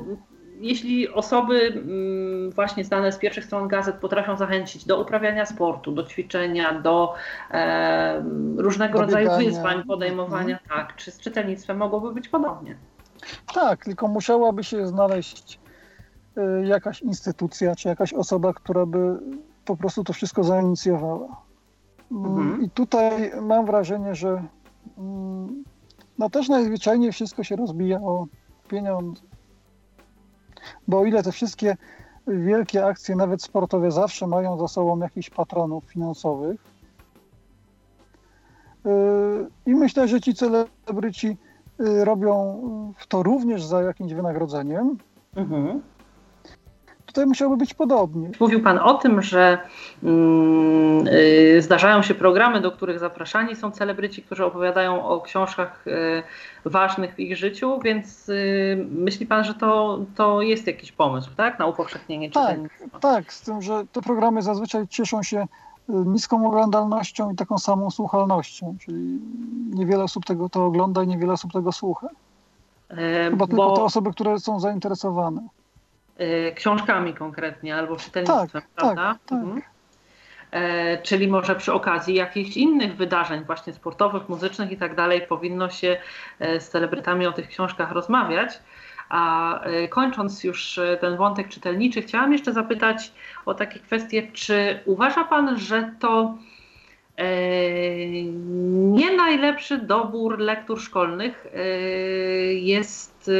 [0.61, 6.03] jeśli osoby mm, właśnie znane z pierwszych stron gazet potrafią zachęcić do uprawiania sportu, do
[6.05, 7.15] ćwiczenia, do
[7.51, 8.25] e,
[8.57, 9.51] różnego do rodzaju biegania.
[9.51, 10.87] wyzwań, podejmowania, mhm.
[10.87, 12.77] tak, czy z czytelnictwem mogłoby być podobnie?
[13.55, 15.61] Tak, tylko musiałaby się znaleźć
[16.39, 19.19] y, jakaś instytucja, czy jakaś osoba, która by
[19.65, 21.43] po prostu to wszystko zainicjowała.
[22.11, 22.63] Mm, mhm.
[22.63, 24.43] I tutaj mam wrażenie, że
[24.99, 25.65] mm,
[26.21, 28.27] no też najzwyczajniej wszystko się rozbija o
[28.69, 29.23] pieniądze.
[30.89, 31.77] Bo o ile te wszystkie
[32.27, 36.61] wielkie akcje, nawet sportowe, zawsze mają za sobą jakichś patronów finansowych,
[38.85, 41.37] yy, i myślę, że ci celebryci
[41.79, 42.63] yy, robią
[43.09, 44.99] to również za jakimś wynagrodzeniem.
[45.37, 45.83] Mhm.
[47.11, 48.31] Tutaj musiałoby być podobnie.
[48.41, 49.59] Mówił Pan o tym, że
[50.03, 56.23] mm, y, zdarzają się programy, do których zapraszani są celebryci, którzy opowiadają o książkach y,
[56.65, 61.59] ważnych w ich życiu, więc y, myśli Pan, że to, to jest jakiś pomysł, tak?
[61.59, 62.59] Na upowszechnienie tak,
[63.01, 65.47] Tak, z tym, że te programy zazwyczaj cieszą się
[65.89, 69.19] niską oglądalnością i taką samą słuchalnością, czyli
[69.71, 72.09] niewiele osób tego to ogląda i niewiele osób tego słucha.
[72.91, 73.47] E, Chyba bo...
[73.47, 75.49] tylko te osoby, które są zainteresowane.
[76.21, 79.19] Y, książkami konkretnie albo czytelnictwem, tak, prawda?
[79.27, 79.61] Tak, mhm.
[79.61, 79.71] tak.
[80.51, 85.71] E, czyli może przy okazji jakichś innych wydarzeń, właśnie sportowych, muzycznych i tak dalej, powinno
[85.71, 85.97] się
[86.39, 88.59] e, z celebrytami o tych książkach rozmawiać.
[89.09, 93.13] A e, kończąc już ten wątek czytelniczy, chciałam jeszcze zapytać
[93.47, 96.35] o takie kwestie, czy uważa Pan, że to
[98.73, 101.47] nie najlepszy dobór lektur szkolnych
[102.53, 103.31] jest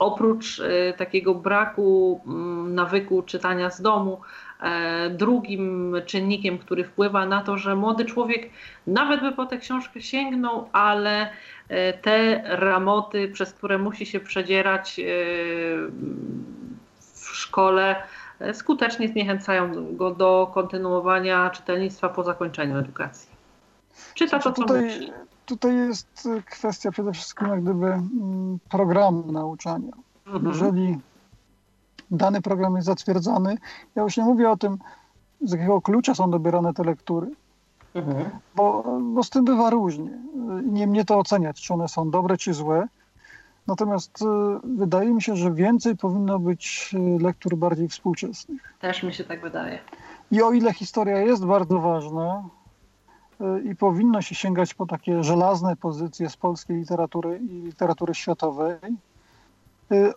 [0.00, 4.20] oprócz e, takiego braku mm, nawyku czytania z domu,
[4.60, 8.50] e, drugim czynnikiem, który wpływa na to, że młody człowiek
[8.86, 11.30] nawet by po tę książkę sięgnął, ale
[11.68, 15.00] e, te ramoty, przez które musi się przedzierać
[17.00, 17.96] w szkole,
[18.52, 23.30] skutecznie zniechęcają go do kontynuowania czytelnictwa po zakończeniu edukacji.
[24.14, 25.12] Czyta to, co tutaj, musi
[25.50, 29.92] tutaj jest kwestia przede wszystkim jak gdyby mm, programu nauczania.
[30.26, 30.46] Mhm.
[30.46, 30.98] Jeżeli
[32.10, 33.58] dany program jest zatwierdzany,
[33.94, 34.78] ja już nie mówię o tym,
[35.40, 37.30] z jakiego klucza są dobierane te lektury,
[37.94, 38.30] mhm.
[38.56, 40.10] bo, bo z tym bywa różnie.
[40.64, 42.88] Nie mnie to oceniać, czy one są dobre, czy złe.
[43.66, 44.24] Natomiast
[44.64, 48.74] wydaje mi się, że więcej powinno być lektur bardziej współczesnych.
[48.80, 49.78] Też mi się tak wydaje.
[50.30, 52.44] I o ile historia jest bardzo ważna
[53.64, 58.76] i powinno się sięgać po takie żelazne pozycje z polskiej literatury i literatury światowej,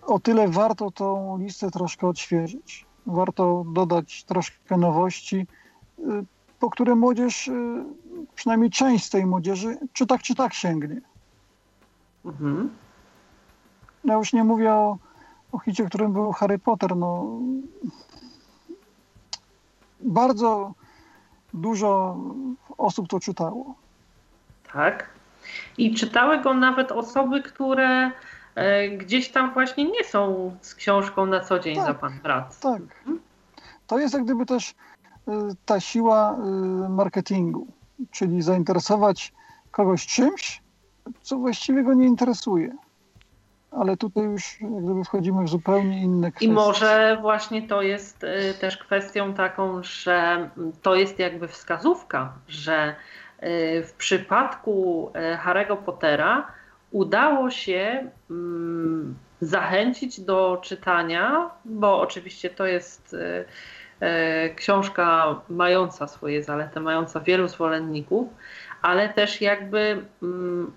[0.01, 2.85] o tyle warto tą listę troszkę odświeżyć.
[3.05, 5.47] Warto dodać troszkę nowości,
[6.59, 7.51] po które młodzież,
[8.35, 11.01] przynajmniej część z tej młodzieży, czy tak, czy tak sięgnie.
[12.25, 12.69] Mhm.
[14.03, 14.97] Ja już nie mówię o,
[15.51, 16.95] o hicie, którym był Harry Potter.
[16.95, 17.25] No,
[20.01, 20.73] bardzo
[21.53, 22.17] dużo
[22.77, 23.75] osób to czytało.
[24.73, 25.09] Tak.
[25.77, 28.11] I czytały go nawet osoby, które
[28.55, 32.59] e, gdzieś tam właśnie nie są z książką na co dzień tak, za pan brat.
[32.59, 32.81] Tak.
[32.81, 33.19] Mhm.
[33.87, 34.75] To jest jak gdyby też
[35.27, 35.31] e,
[35.65, 36.39] ta siła e,
[36.89, 37.67] marketingu,
[38.11, 39.33] czyli zainteresować
[39.71, 40.61] kogoś czymś,
[41.21, 42.75] co właściwie go nie interesuje
[43.79, 46.45] ale tutaj już jak gdyby wchodzimy w zupełnie inne kwestie.
[46.45, 50.49] I może właśnie to jest y, też kwestią taką, że
[50.81, 52.95] to jest jakby wskazówka, że
[53.43, 56.47] y, w przypadku y, Harry'ego Pottera
[56.91, 63.15] udało się mm, zachęcić do czytania, bo oczywiście to jest
[64.55, 68.27] książka mająca swoje zalety, mająca wielu zwolenników,
[68.81, 70.71] ale też jakby mm,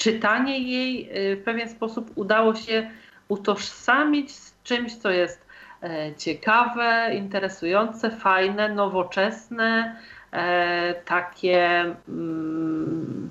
[0.00, 2.90] czytanie jej y, w pewien sposób udało się
[3.28, 5.46] utożsamić z czymś, co jest
[5.82, 9.96] e, ciekawe, interesujące, fajne, nowoczesne,
[10.32, 13.30] e, takie mm,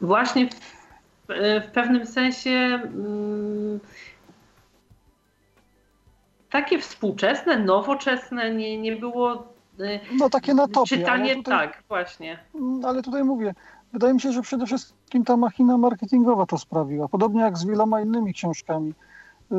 [0.00, 0.54] właśnie w,
[1.66, 3.80] w, pewnym sensie mm,
[6.50, 9.52] takie współczesne, nowoczesne, nie, nie było.
[9.80, 10.96] Y, no takie na topie.
[10.96, 12.38] Czytanie, tutaj, tak, właśnie.
[12.84, 13.54] Ale tutaj mówię,
[13.92, 17.08] Wydaje mi się, że przede wszystkim ta machina marketingowa to sprawiła.
[17.08, 18.94] Podobnie jak z wieloma innymi książkami.
[19.52, 19.54] Y,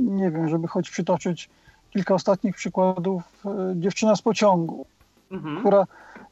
[0.00, 1.50] nie wiem, żeby choć przytoczyć
[1.90, 3.22] kilka ostatnich przykładów.
[3.44, 4.86] Y, Dziewczyna z pociągu,
[5.30, 5.60] mhm.
[5.60, 5.86] która,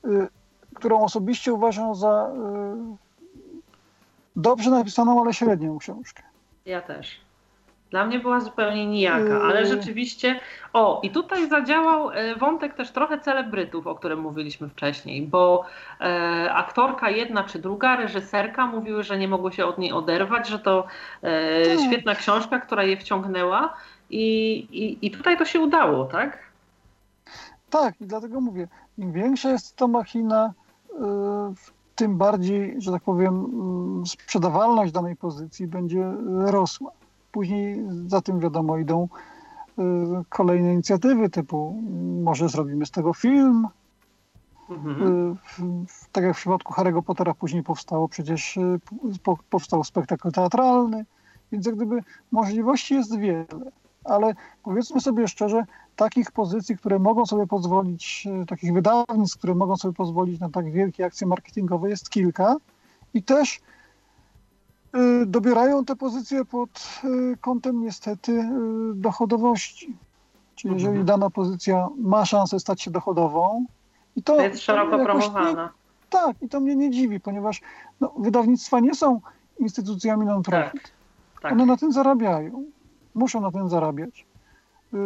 [0.04, 0.28] y,
[0.74, 2.30] którą osobiście uważam za
[4.36, 6.22] dobrze napisaną, ale średnią książkę.
[6.66, 7.25] Ja też.
[7.90, 9.66] Dla mnie była zupełnie nijaka, ale yy.
[9.66, 10.40] rzeczywiście.
[10.72, 15.64] O, i tutaj zadziałał e, wątek też trochę celebrytów, o którym mówiliśmy wcześniej, bo
[16.00, 20.58] e, aktorka jedna czy druga, reżyserka mówiły, że nie mogły się od niej oderwać, że
[20.58, 20.86] to
[21.22, 21.86] e, tak.
[21.86, 23.74] świetna książka, która je wciągnęła.
[24.10, 26.38] I, i, I tutaj to się udało, tak?
[27.70, 28.68] Tak, i dlatego mówię,
[28.98, 30.52] im większa jest to machina,
[31.00, 31.54] e,
[31.94, 36.12] tym bardziej, że tak powiem, mm, sprzedawalność danej pozycji będzie
[36.46, 36.90] rosła.
[37.36, 39.08] Później za tym wiadomo idą
[39.78, 39.82] y,
[40.28, 41.82] kolejne inicjatywy typu
[42.22, 43.68] może zrobimy z tego film.
[44.70, 45.32] Mhm.
[45.32, 48.78] Y, tak jak w przypadku Harry'ego Pottera później powstało przecież y,
[49.50, 51.04] powstał spektakl teatralny,
[51.52, 52.00] więc jak gdyby
[52.32, 53.46] możliwości jest wiele.
[54.04, 55.64] Ale powiedzmy sobie szczerze,
[55.96, 61.04] takich pozycji, które mogą sobie pozwolić, takich wydawnictw, które mogą sobie pozwolić na tak wielkie
[61.04, 62.56] akcje marketingowe jest kilka
[63.14, 63.60] i też
[65.26, 68.44] dobierają te pozycje pod y, kątem niestety y,
[68.94, 69.96] dochodowości.
[70.54, 71.06] Czyli jeżeli mhm.
[71.06, 73.66] dana pozycja ma szansę stać się dochodową,
[74.16, 75.72] i to, to jest szeroko promowana.
[76.10, 77.60] tak, i to mnie nie dziwi, ponieważ
[78.00, 79.20] no, wydawnictwa nie są
[79.58, 80.82] instytucjami non-profit.
[80.82, 80.92] Tak,
[81.42, 81.52] tak.
[81.52, 82.64] One na tym zarabiają.
[83.14, 84.26] Muszą na tym zarabiać.
[84.92, 84.98] Yy,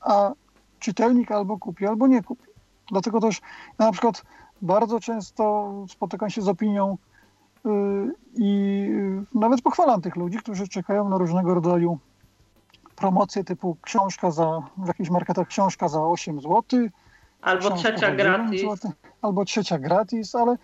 [0.00, 0.32] a
[0.78, 2.44] czytelnik albo kupi, albo nie kupi.
[2.90, 3.40] Dlatego też
[3.78, 4.22] ja na przykład
[4.62, 6.98] bardzo często spotykam się z opinią,
[8.36, 8.88] I
[9.34, 11.98] nawet pochwalam tych ludzi, którzy czekają na różnego rodzaju
[12.96, 16.62] promocje typu książka za, w jakichś marketach książka za 8 zł.
[17.42, 18.60] Albo trzecia gratis.
[18.60, 18.92] Zł,
[19.22, 20.56] albo trzecia gratis, ale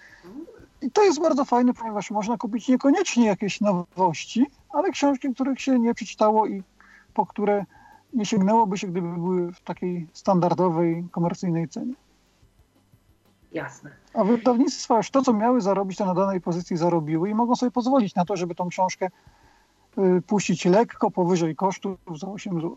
[0.83, 5.79] i to jest bardzo fajne, ponieważ można kupić niekoniecznie jakieś nowości, ale książki, których się
[5.79, 6.63] nie przeczytało i
[7.15, 7.65] po które
[8.13, 11.95] nie sięgnęłoby się, gdyby były w takiej standardowej, komercyjnej cenie.
[13.53, 13.91] Jasne.
[14.15, 17.71] A wydawnictwa już to, co miały zarobić, to na danej pozycji zarobiły i mogą sobie
[17.71, 19.09] pozwolić na to, żeby tą książkę
[19.99, 22.77] y, puścić lekko powyżej kosztów za 8 zł.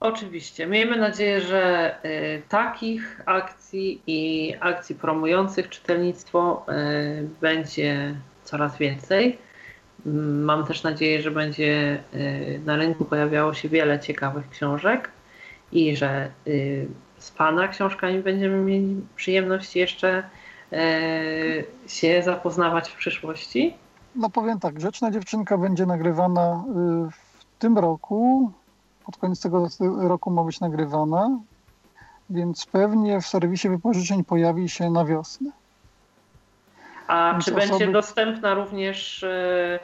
[0.00, 0.66] Oczywiście.
[0.66, 8.14] Miejmy nadzieję, że y, takich akcji i akcji promujących czytelnictwo y, będzie
[8.44, 9.38] coraz więcej.
[10.06, 12.02] Mm, mam też nadzieję, że będzie
[12.64, 15.10] na rynku pojawiało się wiele ciekawych książek
[15.72, 16.30] i że
[17.22, 20.22] z Pana książkami będziemy mieli przyjemność jeszcze
[20.72, 20.80] e,
[21.86, 23.74] się zapoznawać w przyszłości?
[24.16, 26.64] No powiem tak, Grzeczna Dziewczynka będzie nagrywana
[27.06, 28.50] y, w tym roku,
[29.06, 29.68] pod koniec tego
[30.08, 31.30] roku ma być nagrywana,
[32.30, 35.50] więc pewnie w serwisie wypożyczeń pojawi się na wiosnę.
[37.06, 39.78] A Więc czy osoby- będzie dostępna również e,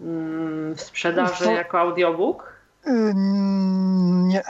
[0.00, 1.50] mm, w sprzedaży Co?
[1.52, 2.52] jako audiobook?
[2.86, 3.12] Y,
[4.26, 4.42] Nie,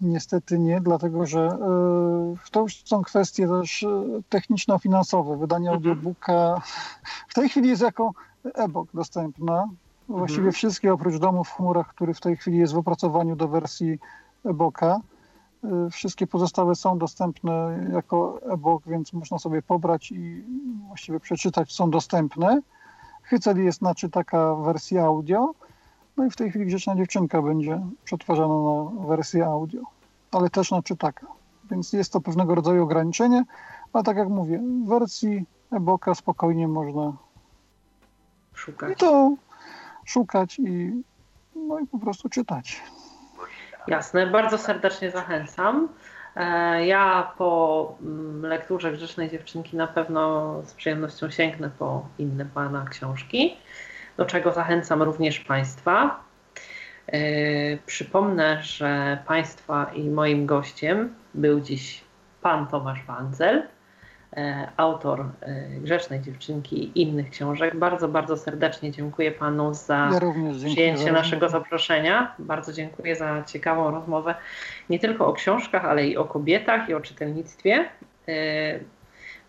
[0.00, 1.48] niestety nie, dlatego że
[2.46, 3.88] y, to już są kwestie też y,
[4.28, 5.36] techniczno-finansowe.
[5.36, 5.76] Wydanie Mhm.
[5.76, 6.60] audiobooka
[7.30, 8.12] w tej chwili jest jako
[8.54, 9.68] e-book dostępna.
[10.08, 10.52] Właściwie Mhm.
[10.52, 13.98] wszystkie oprócz domu w chmurach, który w tej chwili jest w opracowaniu do wersji
[14.44, 15.00] e-booka.
[15.64, 20.44] Y, Wszystkie pozostałe są dostępne jako e-book, więc można sobie pobrać i
[20.88, 22.60] właściwie przeczytać, są dostępne.
[23.22, 25.54] Hycel jest na czytaka wersji audio.
[26.16, 29.80] No i w tej chwili Grzeczna Dziewczynka będzie przetwarzana na wersję audio,
[30.32, 31.26] ale też na czytaka.
[31.70, 33.44] Więc jest to pewnego rodzaju ograniczenie,
[33.92, 37.12] a tak jak mówię, w wersji e-booka spokojnie można
[38.52, 38.98] i Szukać.
[38.98, 39.34] to
[40.04, 41.02] szukać i,
[41.56, 42.82] no i po prostu czytać.
[43.86, 45.88] Jasne, bardzo serdecznie zachęcam.
[46.36, 52.84] E, Ja po mm, lekturze Grzecznej Dziewczynki na pewno z przyjemnością sięgnę po inne Pana
[52.90, 53.56] książki,
[54.16, 56.20] do czego zachęcam również Państwa.
[57.06, 57.20] E,
[57.86, 62.04] Przypomnę, że Państwa i moim gościem był dziś
[62.42, 63.62] Pan Tomasz Wandzel,
[64.36, 67.76] e, autor e, Grzecznej Dziewczynki i innych książek.
[67.76, 70.20] Bardzo, bardzo serdecznie dziękuję Panu za Ja
[70.70, 72.34] przyjęcie naszego zaproszenia.
[72.38, 74.34] Bardzo dziękuję za ciekawą rozmowę,
[74.90, 77.88] nie tylko o książkach, ale i o kobietach i o czytelnictwie.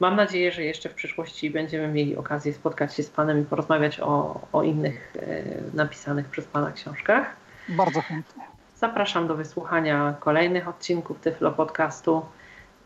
[0.02, 3.99] Mam nadzieję, że jeszcze w przyszłości będziemy mieli okazję spotkać się z Panem i porozmawiać
[3.99, 7.36] o, o innych yy, napisanych przez Pana książkach.
[7.69, 8.44] Bardzo chętnie.
[8.76, 12.26] Zapraszam do wysłuchania kolejnych odcinków Tyflo Podcastu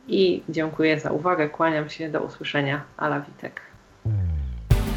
[0.08, 1.50] i dziękuję za uwagę.
[1.50, 2.82] Kłaniam się do usłyszenia.
[2.98, 3.62] Ala Witek.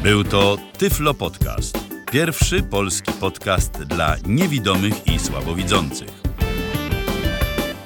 [0.03, 1.77] Był to Tyflo Podcast.
[2.11, 6.18] Pierwszy polski podcast dla niewidomych i słabowidzących.